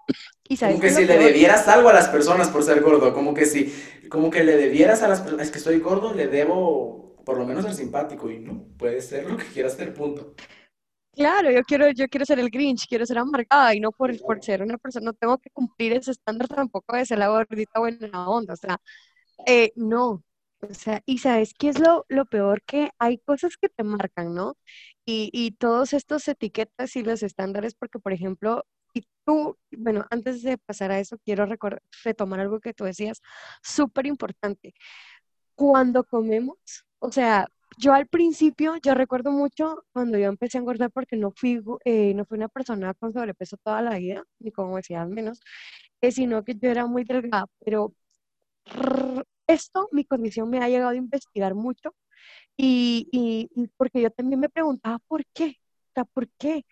[0.49, 3.45] Y como que si le debieras algo a las personas por ser gordo, como que
[3.45, 3.73] si,
[4.09, 7.45] como que le debieras a las personas, es que estoy gordo, le debo por lo
[7.45, 10.35] menos ser simpático y no, puede ser lo que quieras ser, punto.
[11.17, 14.43] Claro, yo quiero, yo quiero ser el Grinch, quiero ser amargada y no por, por
[14.43, 18.29] ser una persona, no tengo que cumplir ese estándar tampoco de ser la gordita buena
[18.29, 18.79] onda, o sea,
[19.47, 20.25] eh, no,
[20.63, 24.35] o sea, y sabes qué es lo, lo peor que hay cosas que te marcan,
[24.35, 24.57] ¿no?
[25.07, 30.43] Y, y todos estos etiquetas y los estándares, porque por ejemplo, y tú, bueno, antes
[30.43, 31.47] de pasar a eso, quiero
[32.05, 33.21] retomar algo que tú decías,
[33.63, 34.75] súper importante.
[35.55, 36.57] Cuando comemos,
[36.99, 37.47] o sea,
[37.79, 42.15] yo al principio, yo recuerdo mucho cuando yo empecé a engordar porque no fui, eh,
[42.15, 45.41] no fui una persona con sobrepeso toda la vida, ni como decía al menos,
[46.01, 47.95] eh, sino que yo era muy delgada, pero
[49.47, 51.95] esto, mi condición me ha llegado a investigar mucho
[52.57, 55.59] y, porque yo también me preguntaba por qué.
[55.95, 56.65] Sea, ¿por qué?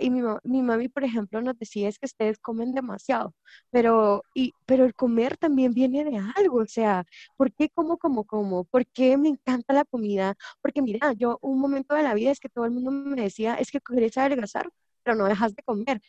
[0.00, 3.34] y mi, mi mami, por ejemplo, nos decía es que ustedes comen demasiado,
[3.70, 7.04] pero, y, pero el comer también viene de algo, o sea,
[7.36, 8.64] ¿por qué como, como, como?
[8.64, 10.36] ¿Por qué me encanta la comida?
[10.60, 13.54] Porque mira, yo un momento de la vida es que todo el mundo me decía,
[13.54, 14.68] es que querés adelgazar,
[15.02, 16.00] pero no dejas de comer.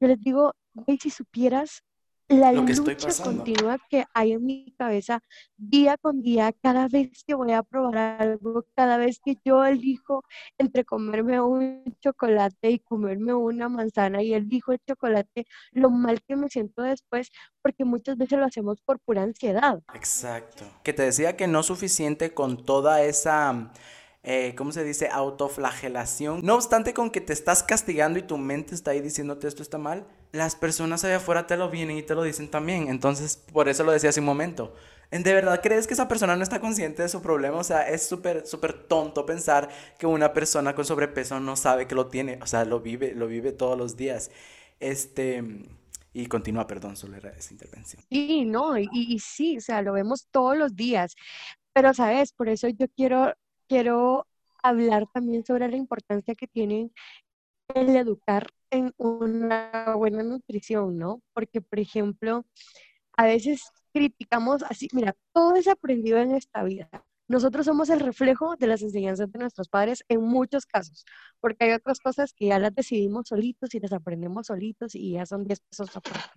[0.00, 0.54] Yo les digo,
[1.00, 1.82] si supieras
[2.28, 5.20] la lucha continua que hay en mi cabeza
[5.56, 10.22] día con día, cada vez que voy a probar algo, cada vez que yo elijo
[10.58, 16.36] entre comerme un chocolate y comerme una manzana y elijo el chocolate, lo mal que
[16.36, 17.30] me siento después,
[17.62, 19.80] porque muchas veces lo hacemos por pura ansiedad.
[19.94, 20.64] Exacto.
[20.82, 23.70] Que te decía que no es suficiente con toda esa
[24.26, 25.08] eh, ¿cómo se dice?
[25.08, 26.40] Autoflagelación.
[26.42, 29.76] No obstante con que te estás castigando y tu mente está ahí diciéndote esto está
[29.76, 32.88] mal, las personas allá afuera te lo vienen y te lo dicen también.
[32.88, 34.74] Entonces, por eso lo decía hace un momento.
[35.10, 37.58] ¿De verdad crees que esa persona no está consciente de su problema?
[37.58, 39.68] O sea, es súper, súper tonto pensar
[39.98, 42.38] que una persona con sobrepeso no sabe que lo tiene.
[42.42, 44.30] O sea, lo vive, lo vive todos los días.
[44.80, 45.42] Este...
[46.16, 48.00] Y continúa, perdón, solo era esa intervención.
[48.08, 51.16] Sí, no, y, y sí, o sea, lo vemos todos los días.
[51.72, 52.32] Pero, ¿sabes?
[52.32, 53.34] Por eso yo quiero
[53.68, 54.26] quiero
[54.62, 56.90] hablar también sobre la importancia que tiene
[57.74, 61.22] el educar en una buena nutrición, ¿no?
[61.32, 62.44] Porque, por ejemplo,
[63.16, 66.90] a veces criticamos así, mira, todo es aprendido en esta vida.
[67.28, 71.04] Nosotros somos el reflejo de las enseñanzas de nuestros padres en muchos casos,
[71.40, 75.24] porque hay otras cosas que ya las decidimos solitos y las aprendemos solitos y ya
[75.24, 76.28] son 10 pesos aparte.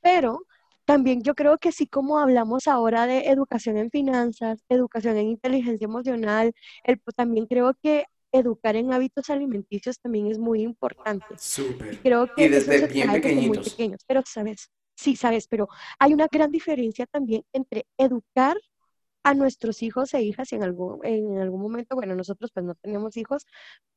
[0.00, 0.46] Pero
[0.86, 5.86] también yo creo que así como hablamos ahora de educación en finanzas, educación en inteligencia
[5.86, 6.52] emocional,
[6.84, 11.26] el, pues, también creo que educar en hábitos alimenticios también es muy importante.
[11.38, 12.00] Súper.
[12.00, 13.56] Creo que y desde bien pequeñitos.
[13.56, 15.68] Muy pequeños, pero sabes, sí, sabes, pero
[15.98, 18.56] hay una gran diferencia también entre educar
[19.22, 22.74] a nuestros hijos e hijas y en algún, en algún momento, bueno, nosotros pues no
[22.74, 23.46] tenemos hijos,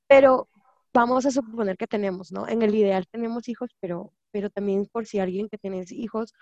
[0.08, 0.50] pero
[0.94, 2.48] vamos a suponer que tenemos, ¿no?
[2.48, 6.34] En el ideal tenemos hijos, pero pero también por si alguien que tiene hijos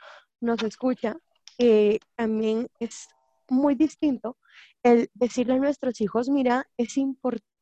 [0.42, 1.18] nos escucha,
[1.58, 3.08] eh, también es
[3.48, 4.38] muy distinto
[4.84, 7.55] el decirle a nuestros hijos, mira, es importante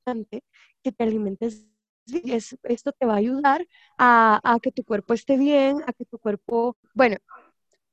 [0.84, 1.68] que te alimentes
[2.08, 6.06] es, esto te va a ayudar a, a, que tu cuerpo esté bien, a que
[6.06, 7.18] tu cuerpo, bueno,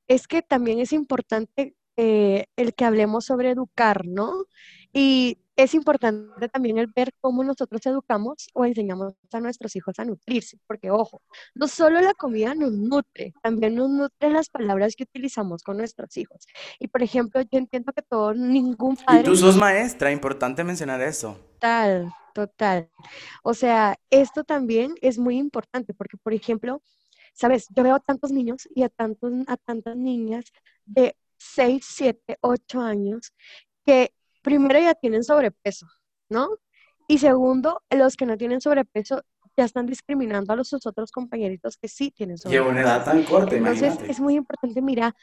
[0.07, 4.45] es que también es importante eh, el que hablemos sobre educar, ¿no?
[4.93, 10.05] Y es importante también el ver cómo nosotros educamos o enseñamos a nuestros hijos a
[10.05, 11.21] nutrirse, porque ojo,
[11.53, 16.17] no solo la comida nos nutre, también nos nutren las palabras que utilizamos con nuestros
[16.17, 16.47] hijos.
[16.79, 19.21] Y por ejemplo, yo entiendo que todo, ningún padre...
[19.21, 21.37] Y tú sos maestra, importante mencionar eso.
[21.53, 22.89] Total, total.
[23.43, 26.81] O sea, esto también es muy importante, porque por ejemplo,
[27.33, 30.45] sabes, yo veo a tantos niños y a, tantos, a tantas niñas
[30.85, 33.33] de 6, 7, 8 años
[33.85, 35.87] que primero ya tienen sobrepeso,
[36.29, 36.49] ¿no?
[37.07, 39.21] Y segundo, los que no tienen sobrepeso
[39.57, 42.63] ya están discriminando a los sus otros compañeritos que sí tienen sobrepeso.
[42.63, 45.13] Y a una edad tan corta, Entonces es muy importante mirar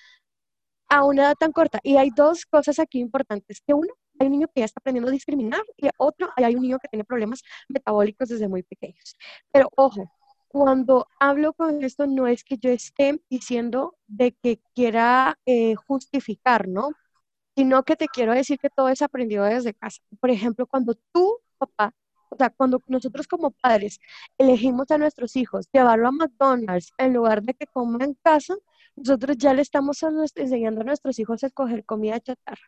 [0.89, 1.81] a una edad tan corta.
[1.83, 3.61] Y hay dos cosas aquí importantes.
[3.67, 6.63] Que uno, hay un niño que ya está aprendiendo a discriminar y otro, hay un
[6.63, 9.17] niño que tiene problemas metabólicos desde muy pequeños.
[9.53, 10.11] Pero ojo,
[10.49, 16.69] cuando hablo con esto no es que yo esté diciendo de que quiera eh, justificar,
[16.69, 16.91] ¿no?
[17.59, 20.01] Sino que te quiero decir que todo es aprendido desde casa.
[20.21, 21.93] Por ejemplo, cuando tú, papá,
[22.29, 23.99] o sea, cuando nosotros como padres
[24.39, 28.55] elegimos a nuestros hijos llevarlo a McDonald's en lugar de que coma en casa,
[28.95, 30.01] nosotros ya le estamos
[30.37, 32.63] enseñando a nuestros hijos a escoger comida chatarra.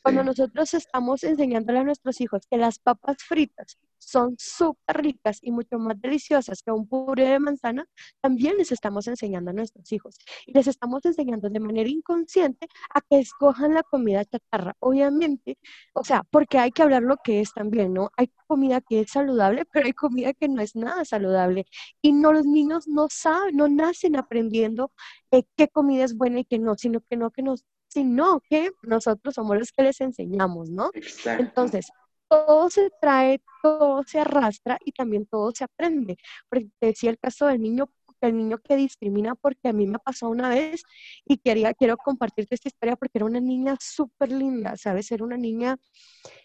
[0.00, 5.50] Cuando nosotros estamos enseñándole a nuestros hijos que las papas fritas son súper ricas y
[5.50, 7.86] mucho más deliciosas que un puré de manzana,
[8.20, 10.16] también les estamos enseñando a nuestros hijos.
[10.46, 14.76] Y les estamos enseñando de manera inconsciente a que escojan la comida chatarra.
[14.78, 15.58] Obviamente,
[15.92, 18.10] o sea, porque hay que hablar lo que es también, ¿no?
[18.16, 21.66] Hay comida que es saludable, pero hay comida que no es nada saludable.
[22.00, 24.92] Y no, los niños no saben, no nacen aprendiendo
[25.32, 28.70] eh, qué comida es buena y qué no, sino que no que nos sino que
[28.82, 30.90] nosotros somos los que les enseñamos, ¿no?
[31.38, 31.90] Entonces,
[32.28, 36.16] todo se trae, todo se arrastra y también todo se aprende.
[36.48, 39.98] Porque te decía el caso del niño, el niño que discrimina, porque a mí me
[39.98, 40.82] pasó una vez
[41.24, 45.10] y quería, quiero compartirte esta historia porque era una niña súper linda, ¿sabes?
[45.12, 45.76] Era una niña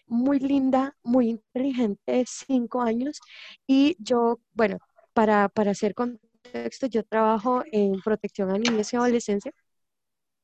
[0.06, 3.20] muy linda, muy inteligente, cinco años.
[3.66, 4.78] Y yo, bueno,
[5.14, 9.52] para, para hacer contexto, yo trabajo en protección a niños y adolescencia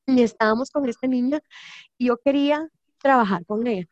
[0.07, 1.39] y estábamos con esta niña
[1.97, 3.87] y yo quería trabajar con ella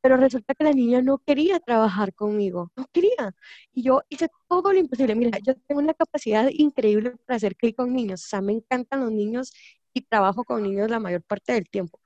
[0.00, 3.34] pero resulta que la niña no quería trabajar conmigo, no quería.
[3.72, 5.14] Y yo hice todo lo imposible.
[5.14, 9.00] Mira, yo tengo una capacidad increíble para hacer clic con niños, o sea, me encantan
[9.00, 9.52] los niños
[9.94, 12.00] y trabajo con niños la mayor parte del tiempo,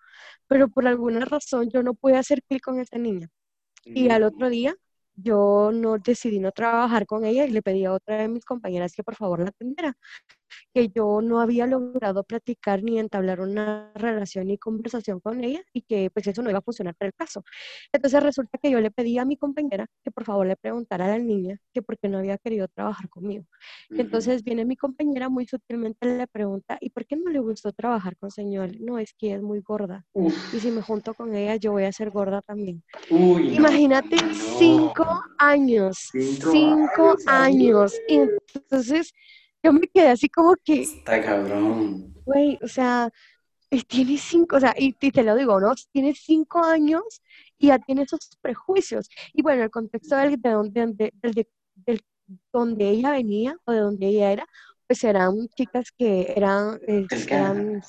[0.46, 3.28] pero por alguna razón yo no pude hacer clic con esa niña.
[3.84, 4.76] Y al otro día,
[5.14, 8.94] yo no decidí no trabajar con ella y le pedí a otra de mis compañeras
[8.94, 9.96] que por favor la atendiera
[10.74, 15.82] que yo no había logrado platicar ni entablar una relación ni conversación con ella y
[15.82, 17.44] que pues eso no iba a funcionar para el caso.
[17.92, 21.08] Entonces resulta que yo le pedí a mi compañera que por favor le preguntara a
[21.08, 23.44] la niña que por qué no había querido trabajar conmigo.
[23.90, 28.16] Entonces viene mi compañera muy sutilmente le pregunta, ¿y por qué no le gustó trabajar
[28.16, 28.70] con señor?
[28.80, 30.04] No, es que es muy gorda.
[30.52, 32.82] Y si me junto con ella, yo voy a ser gorda también.
[33.10, 34.16] Imagínate
[34.58, 35.06] cinco
[35.38, 37.94] años, cinco, años.
[38.08, 39.12] Entonces
[39.62, 40.82] yo me quedé así como que...
[40.82, 42.14] Está cabrón.
[42.24, 43.10] Güey, o sea,
[43.88, 45.72] tiene cinco, o sea, y, te lo digo, ¿no?
[45.92, 47.22] Tiene cinco años
[47.58, 49.08] y ya tiene esos prejuicios.
[49.32, 52.00] Y bueno, el contexto del, de, donde, del,
[52.52, 54.46] donde ella venía o de donde ella era,
[54.86, 57.82] pues eran chicas que eran, eh, eran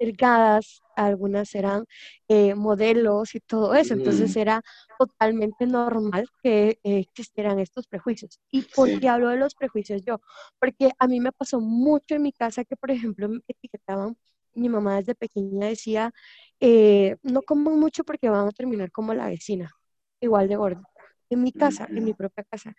[0.00, 1.84] delgadas, algunas eran
[2.28, 3.94] eh, modelos y todo eso.
[3.94, 4.62] Entonces era
[4.98, 8.40] totalmente normal que eh, existieran estos prejuicios.
[8.50, 10.20] ¿Y por qué hablo de los prejuicios yo?
[10.58, 14.16] Porque a mí me pasó mucho en mi casa que, por ejemplo, me etiquetaban,
[14.54, 16.12] mi mamá desde pequeña decía,
[16.60, 19.70] eh, no coman mucho porque van a terminar como la vecina,
[20.20, 20.82] igual de gordo
[21.30, 22.74] en mi casa, en mi propia casa.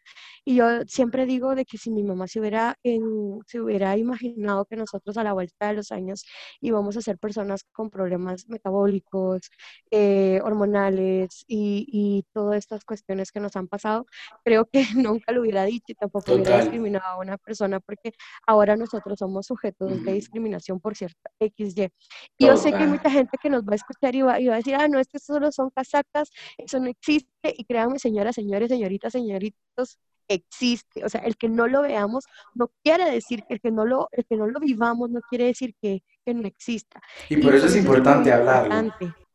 [0.46, 4.66] Y yo siempre digo de que si mi mamá se hubiera, en, se hubiera imaginado
[4.66, 6.26] que nosotros a la vuelta de los años
[6.60, 9.50] íbamos a ser personas con problemas metabólicos,
[9.90, 14.06] eh, hormonales y, y, todas estas cuestiones que nos han pasado,
[14.44, 18.14] creo que nunca lo hubiera dicho y tampoco hubiera discriminado a una persona porque
[18.46, 21.90] ahora nosotros somos sujetos de discriminación por cierta XY.
[22.38, 24.48] Y yo sé que hay mucha gente que nos va a escuchar y va, y
[24.48, 27.31] va a decir, ah, no, estos solo son casacas, eso no existe.
[27.44, 31.04] Y créanme, señoras, señores, señoritas, señoritos, existe.
[31.04, 32.26] O sea, el que no lo veamos
[32.56, 35.46] no quiere decir que el que no lo, el que no lo vivamos no quiere
[35.46, 37.02] decir que, que no exista.
[37.30, 38.94] Y por eso es importante hablarlo.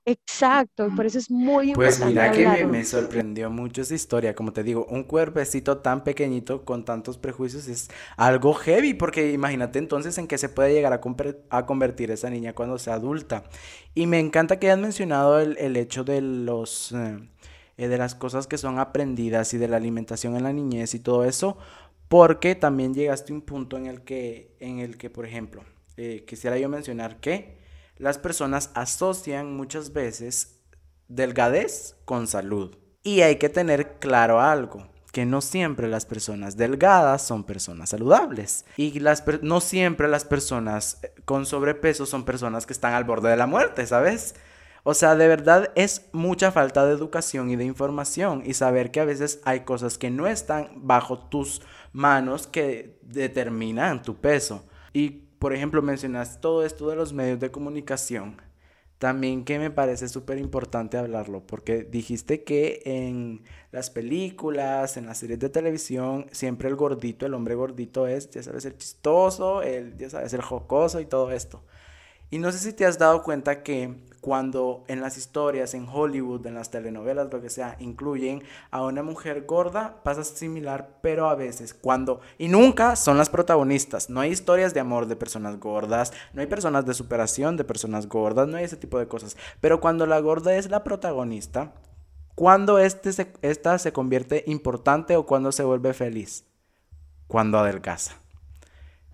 [0.08, 2.28] Exacto, por eso es muy pues importante.
[2.28, 6.64] Pues mira que me, sorprendió mucho esa historia, como te digo, un cuerpecito tan pequeñito
[6.64, 11.00] con tantos prejuicios es algo heavy, porque imagínate entonces en qué se puede llegar a,
[11.50, 13.42] a convertir esa niña cuando sea adulta.
[13.96, 16.92] Y me encanta que hayas mencionado el, el hecho de los...
[16.92, 17.28] Eh,
[17.76, 21.00] eh, de las cosas que son aprendidas y de la alimentación en la niñez y
[21.00, 21.58] todo eso,
[22.08, 25.62] porque también llegaste a un punto en el que, en el que por ejemplo,
[25.96, 27.58] eh, quisiera yo mencionar que
[27.96, 30.60] las personas asocian muchas veces
[31.08, 32.76] delgadez con salud.
[33.02, 38.64] Y hay que tener claro algo, que no siempre las personas delgadas son personas saludables.
[38.76, 43.30] Y las no siempre las personas eh, con sobrepeso son personas que están al borde
[43.30, 44.34] de la muerte, ¿sabes?
[44.88, 49.00] O sea, de verdad es mucha falta de educación y de información y saber que
[49.00, 51.60] a veces hay cosas que no están bajo tus
[51.92, 54.64] manos que determinan tu peso.
[54.92, 58.40] Y, por ejemplo, mencionaste todo esto de los medios de comunicación.
[58.98, 65.18] También que me parece súper importante hablarlo, porque dijiste que en las películas, en las
[65.18, 69.96] series de televisión, siempre el gordito, el hombre gordito es, ya sabes, el chistoso, el,
[69.96, 71.64] ya sabes, el jocoso y todo esto.
[72.30, 73.94] Y no sé si te has dado cuenta que
[74.26, 79.04] cuando en las historias, en Hollywood, en las telenovelas, lo que sea, incluyen a una
[79.04, 84.32] mujer gorda, pasa similar, pero a veces cuando, y nunca son las protagonistas, no hay
[84.32, 88.56] historias de amor de personas gordas, no hay personas de superación de personas gordas, no
[88.56, 91.74] hay ese tipo de cosas, pero cuando la gorda es la protagonista,
[92.34, 96.46] cuando este esta se convierte importante o cuando se vuelve feliz,
[97.28, 98.16] cuando adelgaza.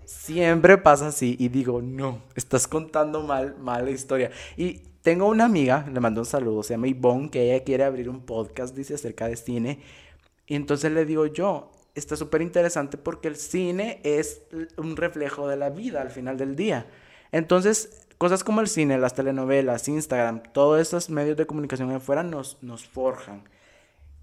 [0.06, 4.30] Siempre pasa así y digo, no, estás contando mal, mal la historia.
[4.56, 8.08] Y tengo una amiga, le mando un saludo, se llama Yvonne, que ella quiere abrir
[8.08, 9.80] un podcast, dice, acerca de cine.
[10.46, 14.42] Y entonces le digo yo, está súper interesante porque el cine es
[14.76, 16.86] un reflejo de la vida al final del día.
[17.32, 22.62] Entonces, cosas como el cine, las telenovelas, Instagram, todos esos medios de comunicación afuera nos,
[22.62, 23.48] nos forjan.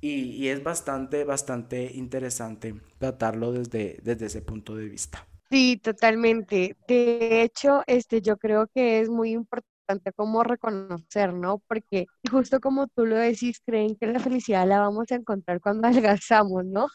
[0.02, 5.28] Y, y, es bastante, bastante interesante tratarlo desde, desde ese punto de vista.
[5.52, 6.78] Sí, totalmente.
[6.88, 9.69] De hecho, este, yo creo que es muy importante
[10.16, 11.60] como reconocer, ¿no?
[11.68, 15.88] Porque justo como tú lo decís, creen que la felicidad la vamos a encontrar cuando
[16.18, 16.88] adelgazamos, ¿no?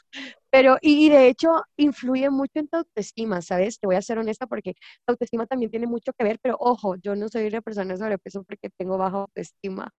[0.50, 3.80] Pero, y, de hecho, influye mucho en tu autoestima, ¿sabes?
[3.80, 4.74] Te voy a ser honesta porque
[5.06, 8.44] la autoestima también tiene mucho que ver, pero ojo, yo no soy una persona sobrepeso
[8.44, 9.90] porque tengo baja autoestima.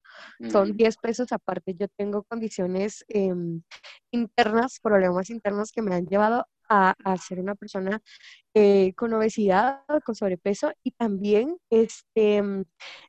[0.49, 1.75] Son 10 pesos aparte.
[1.77, 3.63] Yo tengo condiciones em,
[4.11, 8.01] internas, problemas internos que me han llevado a, ser una persona
[8.53, 12.63] eh, con obesidad, con sobrepeso y también este, mm,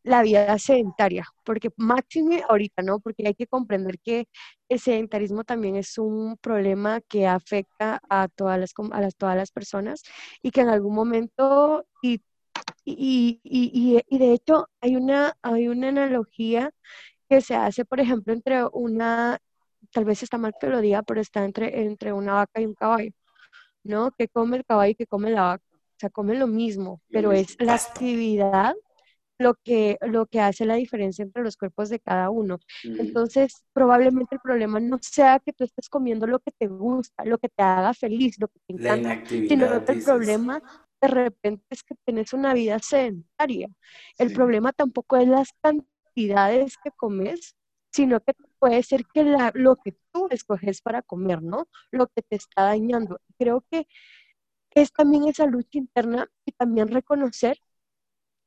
[0.04, 3.00] la vida sedentaria, porque máximo ahorita, ¿no?
[3.00, 4.28] Porque hay que comprender que
[4.68, 9.50] el sedentarismo también es un problema que afecta a todas las, a las, todas las
[9.52, 10.02] personas
[10.42, 12.20] y que en algún momento, y,
[12.84, 16.70] y, y, y de hecho hay una, hay una analogía
[17.28, 19.38] que se hace, por ejemplo, entre una
[19.92, 22.74] tal vez está mal que lo diga, pero está entre, entre una vaca y un
[22.74, 23.10] caballo,
[23.86, 24.12] ¿no?
[24.12, 25.64] Que come el caballo y que come la vaca.
[25.72, 28.74] O sea, come lo mismo, pero es la actividad
[29.38, 32.58] lo que, lo que hace la diferencia entre los cuerpos de cada uno.
[32.84, 37.38] Entonces, probablemente el problema no sea que tú estés comiendo lo que te gusta, lo
[37.38, 40.62] que te haga feliz, lo que te encanta, sino que el problema
[41.00, 43.68] de repente es que tienes una vida sedentaria.
[44.18, 47.54] El problema tampoco es las cantidades que comes,
[47.92, 51.68] sino que puede ser que lo que tú escoges para comer, ¿no?
[51.90, 53.20] Lo que te está dañando.
[53.38, 53.86] Creo que
[54.74, 57.58] es también esa lucha interna y también reconocer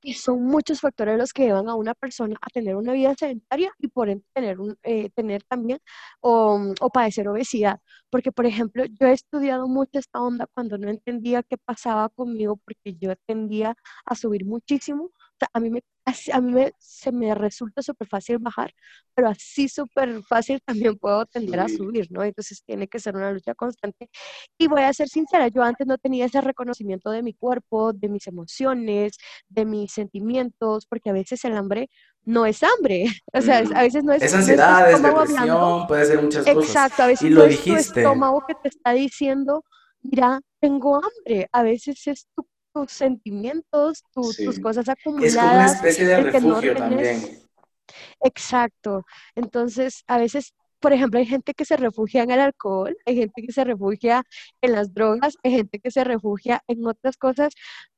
[0.02, 3.74] que son muchos factores los que llevan a una persona a tener una vida sedentaria
[3.80, 5.80] y por ende tener, un, eh, tener también
[6.22, 7.82] o, o, padecer obesidad.
[8.10, 12.58] Porque, por ejemplo, yo he estudiado mucho esta onda cuando no entendía qué pasaba conmigo
[12.58, 15.12] porque yo tendía a subir muchísimo
[15.54, 15.84] a mí, me,
[16.34, 18.74] a mí me, se me resulta súper fácil bajar,
[19.14, 22.24] pero así súper fácil también puedo tender a subir, ¿no?
[22.24, 24.10] Entonces tiene que ser una lucha constante.
[24.58, 28.10] Y voy a ser sincera, yo antes no tenía ese reconocimiento de mi cuerpo, de
[28.10, 31.90] mis emociones, de mis sentimientos, porque a veces el hambre
[32.24, 34.22] no es hambre, o sea, a veces no es...
[34.22, 36.64] Es ansiedad, es depresión, puede ser muchas cosas.
[36.64, 37.80] Exacto, a veces y lo dijiste.
[37.80, 39.64] es tu estómago que te está diciendo,
[40.02, 42.46] mira, tengo hambre, a veces es tu
[42.86, 45.34] tus sentimientos, tus cosas acumuladas.
[45.34, 47.40] Es como una especie de refugio también.
[48.22, 49.06] Exacto.
[49.36, 53.42] Entonces, a veces, por ejemplo, hay gente que se refugia en el alcohol, hay gente
[53.42, 54.24] que se refugia
[54.62, 57.54] en las drogas, hay gente que se refugia en otras cosas.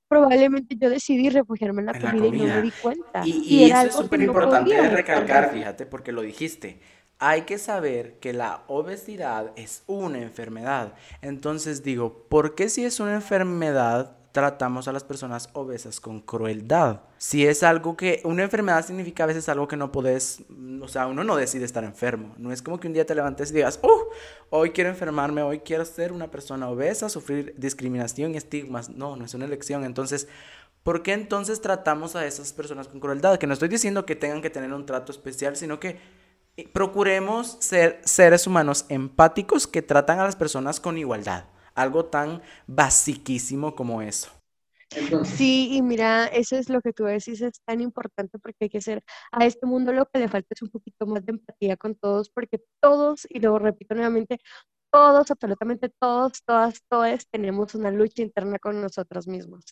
[0.07, 3.23] Probablemente yo decidí refugiarme en la, comida, y no me di cuenta.
[3.25, 6.79] Y, eso es súper importante recalcar, fíjate, porque lo dijiste
[7.23, 10.95] hay que saber que la obesidad es una enfermedad.
[11.21, 17.01] Entonces digo, ¿por qué si es una enfermedad tratamos a las personas obesas con crueldad.
[17.17, 20.43] Si es algo que, una enfermedad significa a veces algo que no puedes,
[20.82, 22.34] o sea, uno no decide estar enfermo.
[22.38, 24.09] No es como que un día te levantes y digas, oh,
[24.49, 28.89] hoy quiero enfermarme, hoy quiero ser una persona obesa, sufrir discriminación y estigmas.
[28.89, 29.84] No, no es una elección.
[29.84, 30.27] Entonces,
[30.84, 33.38] ¿por qué entonces tratamos a esas personas con crueldad?
[33.38, 35.99] Que no estoy diciendo que tengan que tener un trato especial, sino que
[36.55, 41.45] eh, procuremos ser seres humanos empáticos que tratan a las personas con igualdad
[41.76, 44.32] algo tan basiquísimo como eso.
[45.24, 48.82] Sí, y mira, eso es lo que tú decís, es tan importante porque hay que
[48.82, 51.95] ser, a este mundo lo que le falta es un poquito más de empatía con
[51.95, 54.39] todos, porque todos, y lo repito nuevamente,
[54.91, 59.63] todos, absolutamente todos, todas, todas tenemos una lucha interna con nosotros mismos.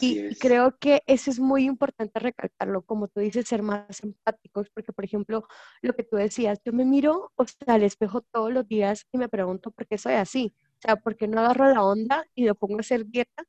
[0.00, 4.92] y creo que eso es muy importante recalcarlo, como tú dices, ser más empáticos, porque
[4.92, 5.46] por ejemplo,
[5.82, 9.18] lo que tú decías, yo me miro o sea, al espejo todos los días y
[9.18, 10.54] me pregunto por qué soy así.
[10.80, 13.44] O sea, porque no agarro la onda y me pongo a hacer dieta.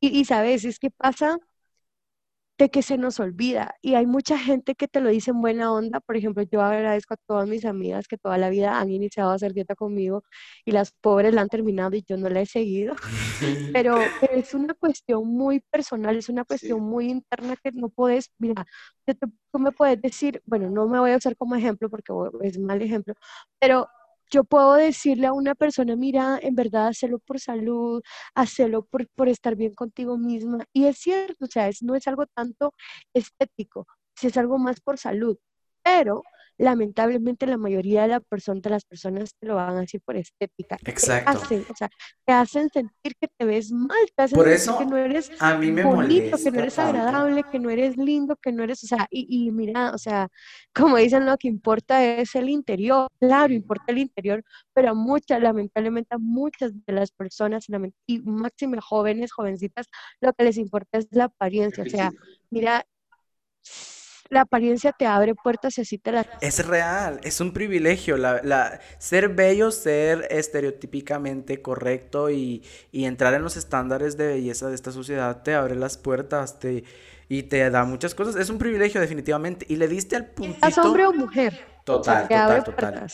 [0.00, 1.38] Y, y sabes, es que pasa
[2.58, 3.74] de que se nos olvida.
[3.82, 6.00] Y hay mucha gente que te lo dice en buena onda.
[6.00, 9.34] Por ejemplo, yo agradezco a todas mis amigas que toda la vida han iniciado a
[9.34, 10.22] hacer dieta conmigo
[10.64, 12.94] y las pobres la han terminado y yo no la he seguido.
[13.74, 13.98] Pero,
[14.30, 18.66] es una cuestión muy personal, es una cuestión muy interna que no puedes, mira,
[19.52, 22.12] tú me puedes decir, bueno, no me voy a usar como ejemplo porque
[22.42, 23.14] es mal ejemplo,
[23.58, 23.88] pero
[24.34, 28.02] yo puedo decirle a una persona, mira, en verdad, hazlo por salud,
[28.34, 30.64] hazlo por, por estar bien contigo misma.
[30.72, 32.74] Y es cierto, o sea, es, no es algo tanto
[33.14, 35.38] estético, si es algo más por salud.
[35.82, 36.22] Pero
[36.58, 40.76] lamentablemente la mayoría de, la de las personas te lo van a decir por estética.
[40.84, 41.32] Exacto.
[41.32, 41.90] Te hacen, o sea,
[42.24, 45.30] te hacen sentir que te ves mal, te hacen por sentir eso, que no eres
[45.40, 48.84] a mí me bonito, que no eres agradable, que no eres lindo, que no eres,
[48.84, 50.28] o sea, y, y mira, o sea,
[50.74, 54.42] como dicen, lo que importa es el interior, claro, importa el interior,
[54.72, 57.66] pero a muchas, lamentablemente a muchas de las personas,
[58.06, 59.86] y máximo jóvenes, jovencitas,
[60.20, 62.10] lo que les importa es la apariencia, o sea,
[62.50, 62.84] mira,
[64.34, 66.26] la apariencia te abre puertas y así te las...
[66.40, 68.16] Es real, es un privilegio.
[68.16, 72.62] La, ser bello, ser estereotípicamente correcto y,
[72.92, 76.84] entrar en los estándares de belleza de esta sociedad te abre las puertas te,
[77.28, 78.36] y te da muchas cosas.
[78.36, 79.66] Es un privilegio definitivamente.
[79.68, 80.66] Y le diste al puntito...
[80.66, 81.58] ¿Es hombre o mujer?
[81.84, 83.06] Total, total, total.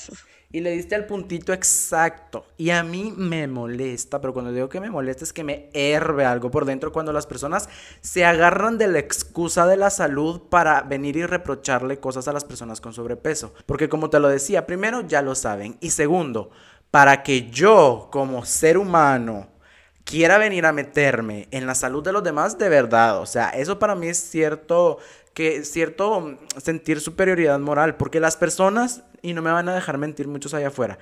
[0.52, 2.44] Y le diste al puntito exacto.
[2.56, 6.24] Y a mí me molesta, pero cuando digo que me molesta es que me herve
[6.24, 7.68] algo por dentro cuando las personas
[8.00, 12.44] se agarran de la excusa de la salud para venir y reprocharle cosas a las
[12.44, 13.54] personas con sobrepeso.
[13.64, 15.76] Porque como te lo decía, primero ya lo saben.
[15.80, 16.50] Y segundo,
[16.90, 19.50] para que yo como ser humano
[20.10, 23.20] quiera venir a meterme en la salud de los demás de verdad.
[23.20, 24.98] O sea, eso para mí es cierto
[25.34, 30.28] que cierto sentir superioridad moral, porque las personas, y no me van a dejar mentir
[30.28, 30.98] muchos allá afuera,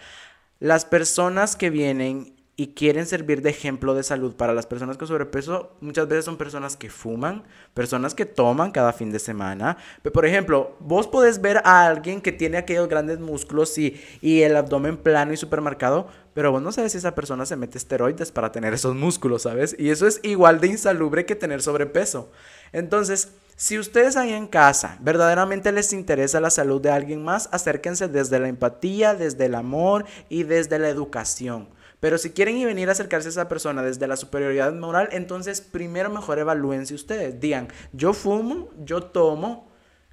[0.60, 5.06] las personas que vienen y quieren servir de ejemplo de salud para las personas con
[5.06, 9.76] sobrepeso, muchas veces son personas que fuman, personas que toman cada fin de semana.
[10.02, 14.42] Pero, por ejemplo, vos podés ver a alguien que tiene aquellos grandes músculos y, y
[14.42, 18.32] el abdomen plano y supermercado, pero vos no sabes si esa persona se mete esteroides
[18.32, 19.76] para tener esos músculos, ¿sabes?
[19.78, 22.28] Y eso es igual de insalubre que tener sobrepeso.
[22.72, 28.06] Entonces, si ustedes ahí en casa verdaderamente les interesa la salud de alguien más, acérquense
[28.06, 31.68] desde la empatía, desde el amor y desde la educación.
[31.98, 35.60] Pero si quieren y venir a acercarse a esa persona desde la superioridad moral, entonces
[35.60, 37.40] primero mejor evalúense ustedes.
[37.40, 39.67] Digan, yo fumo, yo tomo,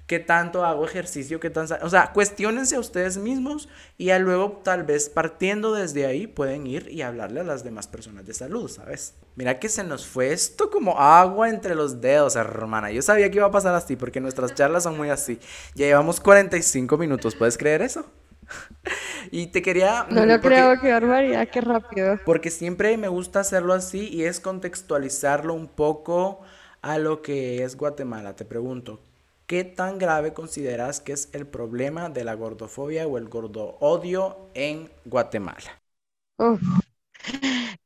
[0.06, 1.66] qué tanto hago ejercicio, qué tan...
[1.82, 6.88] O sea, cuestionense a ustedes mismos y luego tal vez partiendo desde ahí pueden ir
[6.90, 9.14] y hablarle a las demás personas de salud, ¿sabes?
[9.34, 12.90] Mira que se nos fue esto como agua entre los dedos, hermana.
[12.90, 15.40] Yo sabía que iba a pasar así porque nuestras charlas son muy así.
[15.74, 18.06] Ya llevamos 45 minutos, ¿puedes creer eso?
[19.32, 20.06] y te quería...
[20.08, 22.20] No lo creo, qué barbaridad, qué rápido.
[22.24, 26.42] Porque siempre me gusta hacerlo así y es contextualizarlo un poco
[26.80, 28.36] a lo que es Guatemala.
[28.36, 29.00] Te pregunto,
[29.46, 34.50] ¿qué tan grave consideras que es el problema de la gordofobia o el gordo odio
[34.54, 35.82] en Guatemala?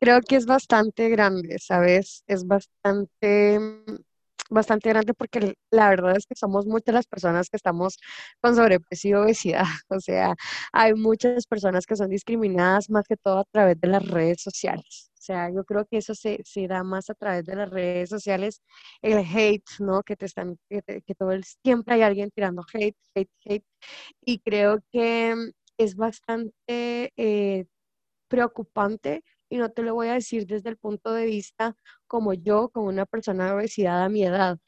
[0.01, 2.25] Creo que es bastante grande, ¿sabes?
[2.27, 3.61] Es bastante
[4.51, 7.99] bastante grande porque la verdad es que somos muchas las personas que estamos
[8.41, 9.65] con sobrepeso y obesidad.
[9.89, 10.35] O sea,
[10.73, 15.11] hay muchas personas que son discriminadas más que todo a través de las redes sociales.
[15.21, 18.09] O sea, yo creo que eso se, se da más a través de las redes
[18.09, 18.63] sociales,
[19.03, 20.03] el hate, ¿no?
[20.03, 20.83] Que te están, que,
[21.19, 23.65] todo el siempre hay alguien tirando hate, hate, hate.
[24.23, 25.35] Y creo que
[25.79, 27.67] es bastante eh,
[28.29, 31.77] preocupante y no te lo voy a decir desde el punto de vista
[32.07, 34.59] como yo, como una persona de obesidad a mi edad,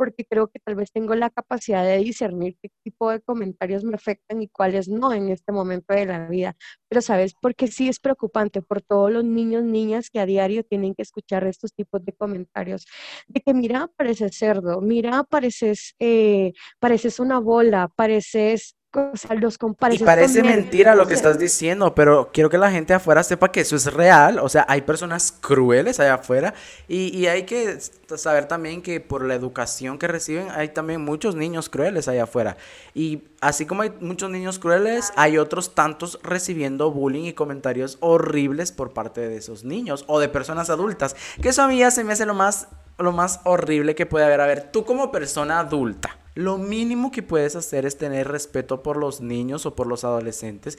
[0.00, 3.96] porque creo que tal vez tengo la capacidad de discernir qué tipo de comentarios me
[3.96, 6.56] afectan y cuáles no en este momento de la vida.
[6.88, 10.94] Pero sabes, porque sí es preocupante por todos los niños, niñas que a diario tienen
[10.94, 12.86] que escuchar estos tipos de comentarios,
[13.28, 19.58] de que mira, pareces cerdo, mira, pareces, eh, pareces una bola, pareces los
[19.92, 23.60] Y parece mentira lo que estás diciendo, pero quiero que la gente afuera sepa que
[23.60, 24.40] eso es real.
[24.40, 26.54] O sea, hay personas crueles allá afuera
[26.88, 27.78] y, y, hay que
[28.16, 32.56] saber también que por la educación que reciben hay también muchos niños crueles allá afuera.
[32.92, 38.72] Y así como hay muchos niños crueles, hay otros tantos recibiendo bullying y comentarios horribles
[38.72, 41.14] por parte de esos niños o de personas adultas.
[41.40, 42.66] Que eso a mí ya se me hace lo más,
[42.98, 44.40] lo más horrible que puede haber.
[44.40, 48.96] A ver, tú como persona adulta lo mínimo que puedes hacer es tener respeto por
[48.96, 50.78] los niños o por los adolescentes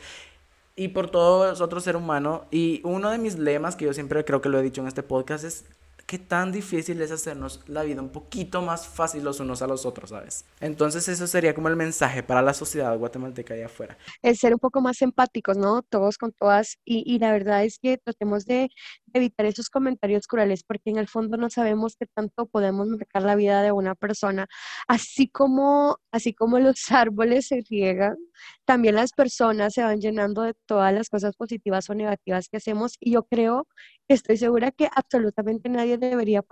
[0.75, 2.41] y por todos los otros seres humanos.
[2.51, 5.03] Y uno de mis lemas, que yo siempre creo que lo he dicho en este
[5.03, 5.65] podcast, es
[6.11, 9.85] qué tan difícil es hacernos la vida un poquito más fácil los unos a los
[9.85, 10.43] otros, ¿sabes?
[10.59, 13.97] Entonces eso sería como el mensaje para la sociedad guatemalteca allá afuera.
[14.21, 15.83] El ser un poco más empáticos, ¿no?
[15.83, 16.77] Todos con todas.
[16.83, 18.67] Y, y la verdad es que tratemos de
[19.13, 23.35] evitar esos comentarios crueles, porque en el fondo no sabemos qué tanto podemos marcar la
[23.35, 24.47] vida de una persona.
[24.89, 28.17] Así como, así como los árboles se riegan,
[28.65, 32.97] también las personas se van llenando de todas las cosas positivas o negativas que hacemos.
[32.99, 33.65] Y yo creo,
[34.13, 36.43] estoy segura que absolutamente nadie debería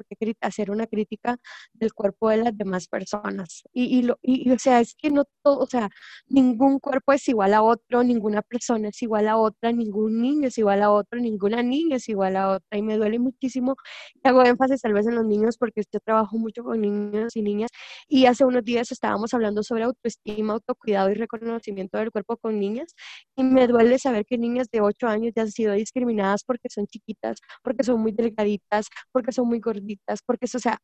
[0.42, 1.38] hacer una crítica
[1.74, 3.64] del cuerpo de las demás personas.
[3.74, 5.90] Y, y, lo, y, o sea, es que no todo, o sea,
[6.28, 10.58] ningún cuerpo es igual a otro, ninguna persona es igual a otra, ningún niño es
[10.58, 13.76] igual a otro, ninguna niña es igual a otra y me duele muchísimo.
[14.24, 17.42] Y hago énfasis tal vez en los niños porque yo trabajo mucho con niños y
[17.42, 17.70] niñas
[18.08, 22.96] y hace unos días estábamos hablando sobre autoestima, autocuidado y reconocimiento del cuerpo con niñas
[23.36, 26.88] y me duele saber que niñas de 8 años ya han sido discriminadas porque son
[26.88, 30.80] chiquitas, porque son muy delgaditas, porque son muy gorditas, porque eso, o sea,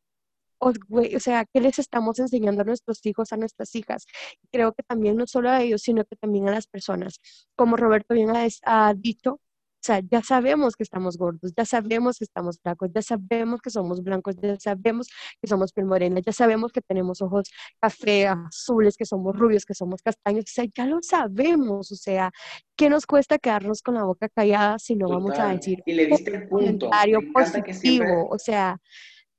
[0.58, 0.72] o,
[1.20, 4.06] sea, ¿qué les estamos enseñando a nuestros hijos, a nuestras hijas?
[4.50, 7.20] Creo que también no solo a ellos, sino que también a las personas.
[7.56, 8.30] Como Roberto bien
[8.64, 9.40] ha dicho, o
[9.86, 14.02] sea, ya sabemos que estamos gordos, ya sabemos que estamos flacos, ya sabemos que somos
[14.02, 15.08] blancos, ya sabemos
[15.40, 17.48] que somos piel morena, ya sabemos que tenemos ojos
[17.80, 22.30] café, azules, que somos rubios, que somos castaños, o sea, ya lo sabemos, o sea,
[22.76, 26.06] ¿qué nos cuesta quedarnos con la boca callada si no vamos a decir y le
[26.06, 26.86] diste el punto.
[26.90, 28.28] comentario positivo?
[28.30, 28.78] O sea,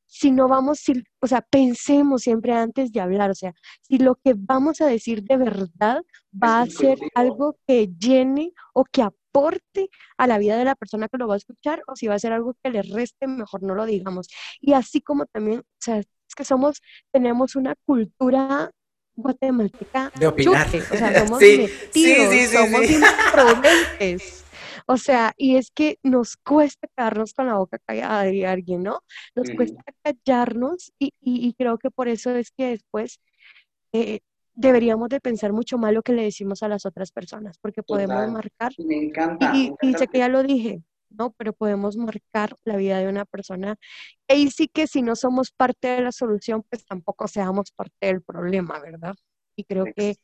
[0.08, 4.16] si no vamos, si, o sea, pensemos siempre antes de hablar, o sea, si lo
[4.16, 6.02] que vamos a decir de verdad
[6.34, 9.27] va a ser algo que llene o que aporte
[10.18, 12.20] a la vida de la persona que lo va a escuchar o si va a
[12.20, 14.28] ser algo que le reste, mejor no lo digamos.
[14.60, 16.82] Y así como también, o sea, es que somos,
[17.12, 18.72] tenemos una cultura
[19.16, 20.68] guatemalteca de opinar.
[20.68, 24.44] o sea, somos metidos, somos imprudentes.
[24.90, 29.02] O sea, y es que nos cuesta quedarnos con la boca callada, de alguien, ¿no?
[29.36, 33.20] Nos cuesta callarnos y, y, creo que por eso es que después
[33.92, 34.22] eh,
[34.58, 38.30] deberíamos de pensar mucho más lo que le decimos a las otras personas, porque podemos
[38.32, 38.74] marcar.
[38.80, 39.54] Me encanta.
[39.56, 41.32] Y, sé que ya lo dije, ¿no?
[41.38, 43.76] Pero podemos marcar la vida de una persona.
[44.28, 48.24] Y sí que si no somos parte de la solución, pues tampoco seamos parte del
[48.24, 49.16] problema, ¿verdad?
[49.58, 50.16] Y creo que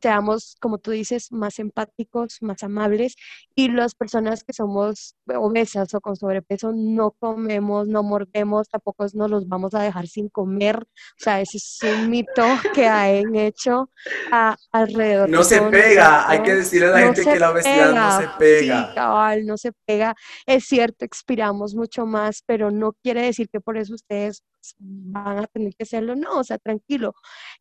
[0.00, 3.16] seamos, como tú dices, más empáticos, más amables
[3.54, 9.30] y las personas que somos obesas o con sobrepeso no comemos, no mordemos, tampoco nos
[9.30, 10.78] los vamos a dejar sin comer.
[10.78, 12.42] O sea, ese es un mito
[12.74, 13.90] que han hecho
[14.30, 15.28] a, alrededor.
[15.28, 18.88] No se pega, hay que decirle a la gente que la obesidad no se pega.
[18.88, 20.14] Sí, cabal, no se pega.
[20.46, 24.44] Es cierto, expiramos mucho más, pero no quiere decir que por eso ustedes
[24.78, 27.14] van a tener que hacerlo, no, o sea, tranquilo,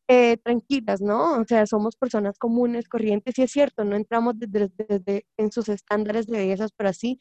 [0.08, 1.40] eh, tranquilas, ¿no?
[1.40, 6.28] O sea, somos personas comunes, corrientes, y es cierto, no entramos desde, en sus estándares
[6.28, 7.20] de belleza, pero así,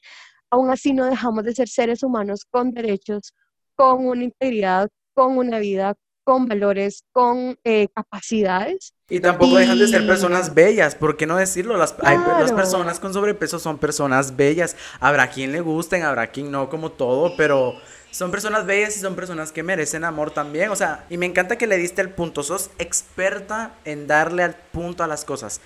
[0.50, 3.34] aún así no dejamos de ser seres humanos con derechos,
[3.76, 8.94] con una integridad, con una vida, con valores, con eh, capacidades.
[9.08, 11.76] Y tampoco dejan de ser personas bellas, ¿por qué no decirlo?
[11.76, 14.76] Las, las personas con sobrepeso son personas bellas.
[14.98, 17.74] Habrá quien le gusten, habrá quien no, como todo, pero
[18.14, 20.70] son personas bellas y son personas que merecen amor también.
[20.70, 22.44] O sea, y me encanta que le diste el punto.
[22.44, 25.60] Sos experta en darle al punto a las cosas.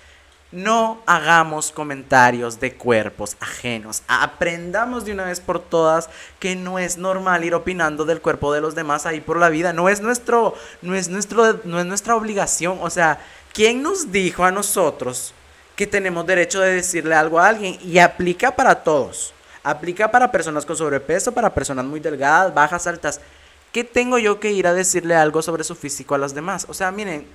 [0.51, 4.01] No hagamos comentarios de cuerpos ajenos.
[4.07, 8.61] Aprendamos de una vez por todas que no es normal ir opinando del cuerpo de
[8.61, 9.71] los demás ahí por la vida.
[9.71, 12.79] No es nuestro, no es nuestro, no es nuestra obligación.
[12.81, 13.19] O sea,
[13.53, 15.35] ¿quién nos dijo a nosotros
[15.75, 17.77] que tenemos derecho de decirle algo a alguien?
[17.83, 19.35] Y aplica para todos.
[19.63, 23.19] Aplica para personas con sobrepeso, para personas muy delgadas, bajas, altas.
[23.71, 26.65] ¿Qué tengo yo que ir a decirle algo sobre su físico a las demás?
[26.69, 27.27] O sea, miren,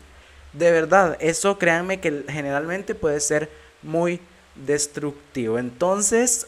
[0.53, 3.51] de verdad, eso créanme que generalmente puede ser
[3.83, 4.21] muy
[4.55, 5.59] destructivo.
[5.59, 6.47] Entonces,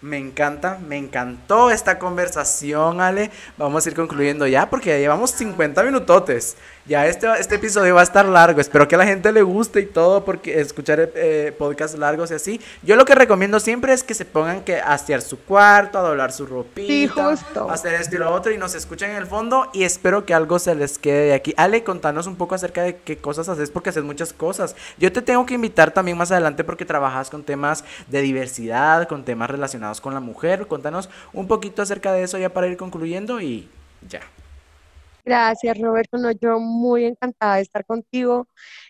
[0.00, 3.32] me encanta, me encantó esta conversación, Ale.
[3.56, 6.56] Vamos a ir concluyendo ya porque ya llevamos 50 minutotes.
[6.86, 8.60] Ya este, este episodio va a estar largo.
[8.60, 12.34] Espero que a la gente le guste y todo porque escuchar eh, podcasts largos y
[12.34, 12.60] así.
[12.82, 16.32] Yo lo que recomiendo siempre es que se pongan que hacer su cuarto, a doblar
[16.32, 19.82] su ropita, a hacer esto y lo otro y nos escuchen en el fondo y
[19.82, 21.52] espero que algo se les quede de aquí.
[21.56, 24.74] Ale, contanos un poco acerca de qué cosas haces porque haces muchas cosas.
[24.96, 29.24] Yo te tengo que invitar también más adelante porque trabajas con temas de diversidad, con
[29.24, 30.66] temas relacionados con la mujer.
[30.66, 33.68] Contanos un poquito acerca de eso ya para ir concluyendo y
[34.08, 34.20] ya.
[35.28, 36.16] Gracias, Roberto.
[36.16, 38.48] No, yo muy encantada de estar contigo.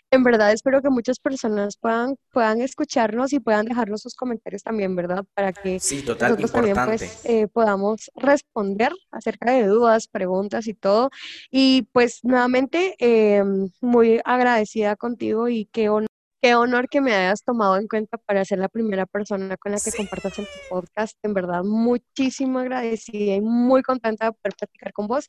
[0.09, 4.95] En verdad, espero que muchas personas puedan, puedan escucharnos y puedan dejarnos sus comentarios también,
[4.95, 5.25] ¿verdad?
[5.35, 10.73] Para que sí, total, nosotros también pues, eh, podamos responder acerca de dudas, preguntas y
[10.73, 11.11] todo.
[11.51, 13.43] Y pues nuevamente, eh,
[13.81, 16.08] muy agradecida contigo y qué honor
[16.41, 19.77] Qué honor que me hayas tomado en cuenta para ser la primera persona con la
[19.79, 21.17] que compartas en tu podcast.
[21.21, 25.27] En verdad, muchísimo agradecida y muy contenta de poder platicar con vos.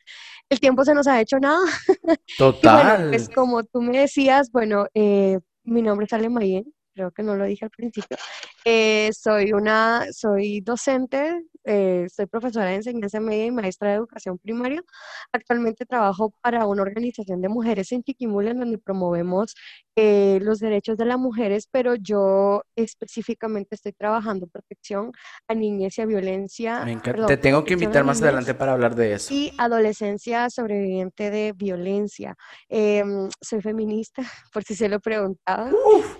[0.48, 1.58] El tiempo se nos ha hecho nada.
[2.38, 2.96] Total.
[2.96, 7.22] bueno, pues como tú me decías, bueno, eh, mi nombre es Ale Mayen, creo que
[7.24, 8.16] no lo dije al principio.
[8.64, 11.42] Eh, soy una, soy docente
[11.72, 14.82] eh, soy profesora de enseñanza media y maestra de educación primaria.
[15.32, 19.54] Actualmente trabajo para una organización de mujeres en Chiquimula, en donde promovemos
[19.94, 25.12] eh, los derechos de las mujeres, pero yo específicamente estoy trabajando protección
[25.46, 26.84] a niñez y a violencia.
[26.84, 27.26] Me encanta.
[27.26, 29.32] Te tengo que invitar más adelante para hablar de eso.
[29.32, 32.34] Y adolescencia sobreviviente de violencia.
[32.68, 35.70] Em, soy feminista, por si se lo preguntaba.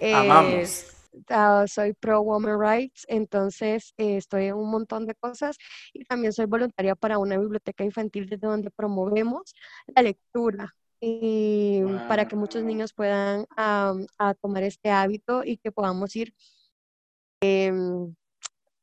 [0.01, 5.57] amamos Ah, soy pro woman rights, entonces eh, estoy en un montón de cosas
[5.93, 9.55] y también soy voluntaria para una biblioteca infantil desde donde promovemos
[9.95, 13.47] la lectura y para que muchos niños puedan
[14.41, 16.35] tomar este hábito y que podamos ir
[17.41, 18.15] em,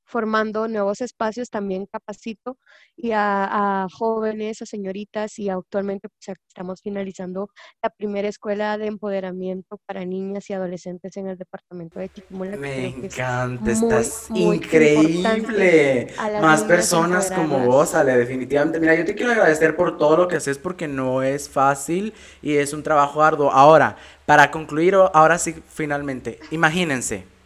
[0.08, 2.58] formando nuevos espacios, también capacito
[2.96, 7.50] y a, jóvenes, a señoritas y actualmente pues, estamos finalizando
[7.84, 12.58] la primera escuela de empoderamiento para niñas y adolescentes en el departamento de Chiquimula.
[12.58, 16.14] Me encanta, estás increíble.
[16.42, 18.80] Más personas como vos, Ale, definitivamente.
[18.80, 22.56] Mira, yo te quiero agradecer por todo lo que haces porque no es fácil y
[22.56, 23.52] es un trabajo arduo.
[23.52, 27.37] Ahora, para concluir, ahora sí, finalmente, imagínense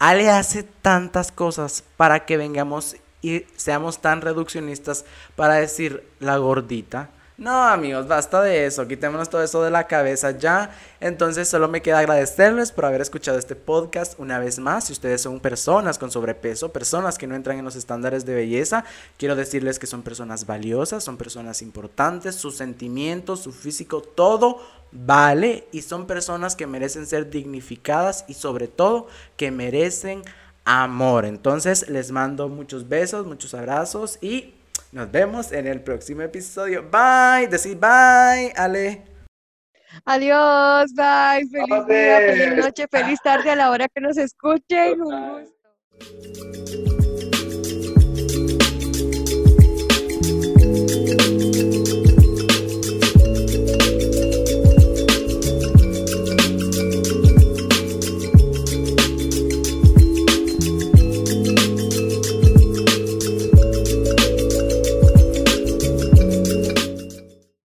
[0.00, 5.04] Ale hace tantas cosas para que vengamos y seamos tan reduccionistas
[5.36, 7.10] para decir la gordita.
[7.40, 10.76] No, amigos, basta de eso, quitémonos todo eso de la cabeza ya.
[11.00, 14.84] Entonces solo me queda agradecerles por haber escuchado este podcast una vez más.
[14.84, 18.84] Si ustedes son personas con sobrepeso, personas que no entran en los estándares de belleza,
[19.16, 24.60] quiero decirles que son personas valiosas, son personas importantes, sus sentimientos, su físico, todo
[24.92, 29.06] vale y son personas que merecen ser dignificadas y sobre todo
[29.38, 30.24] que merecen
[30.66, 31.24] amor.
[31.24, 34.59] Entonces les mando muchos besos, muchos abrazos y
[34.92, 36.88] nos vemos en el próximo episodio.
[36.90, 37.46] Bye.
[37.48, 39.02] Decir bye, Ale.
[40.04, 41.46] Adiós, bye.
[41.50, 45.00] Feliz día, feliz noche, feliz tarde a la hora que nos escuchen.
[45.02, 45.60] Un gusto.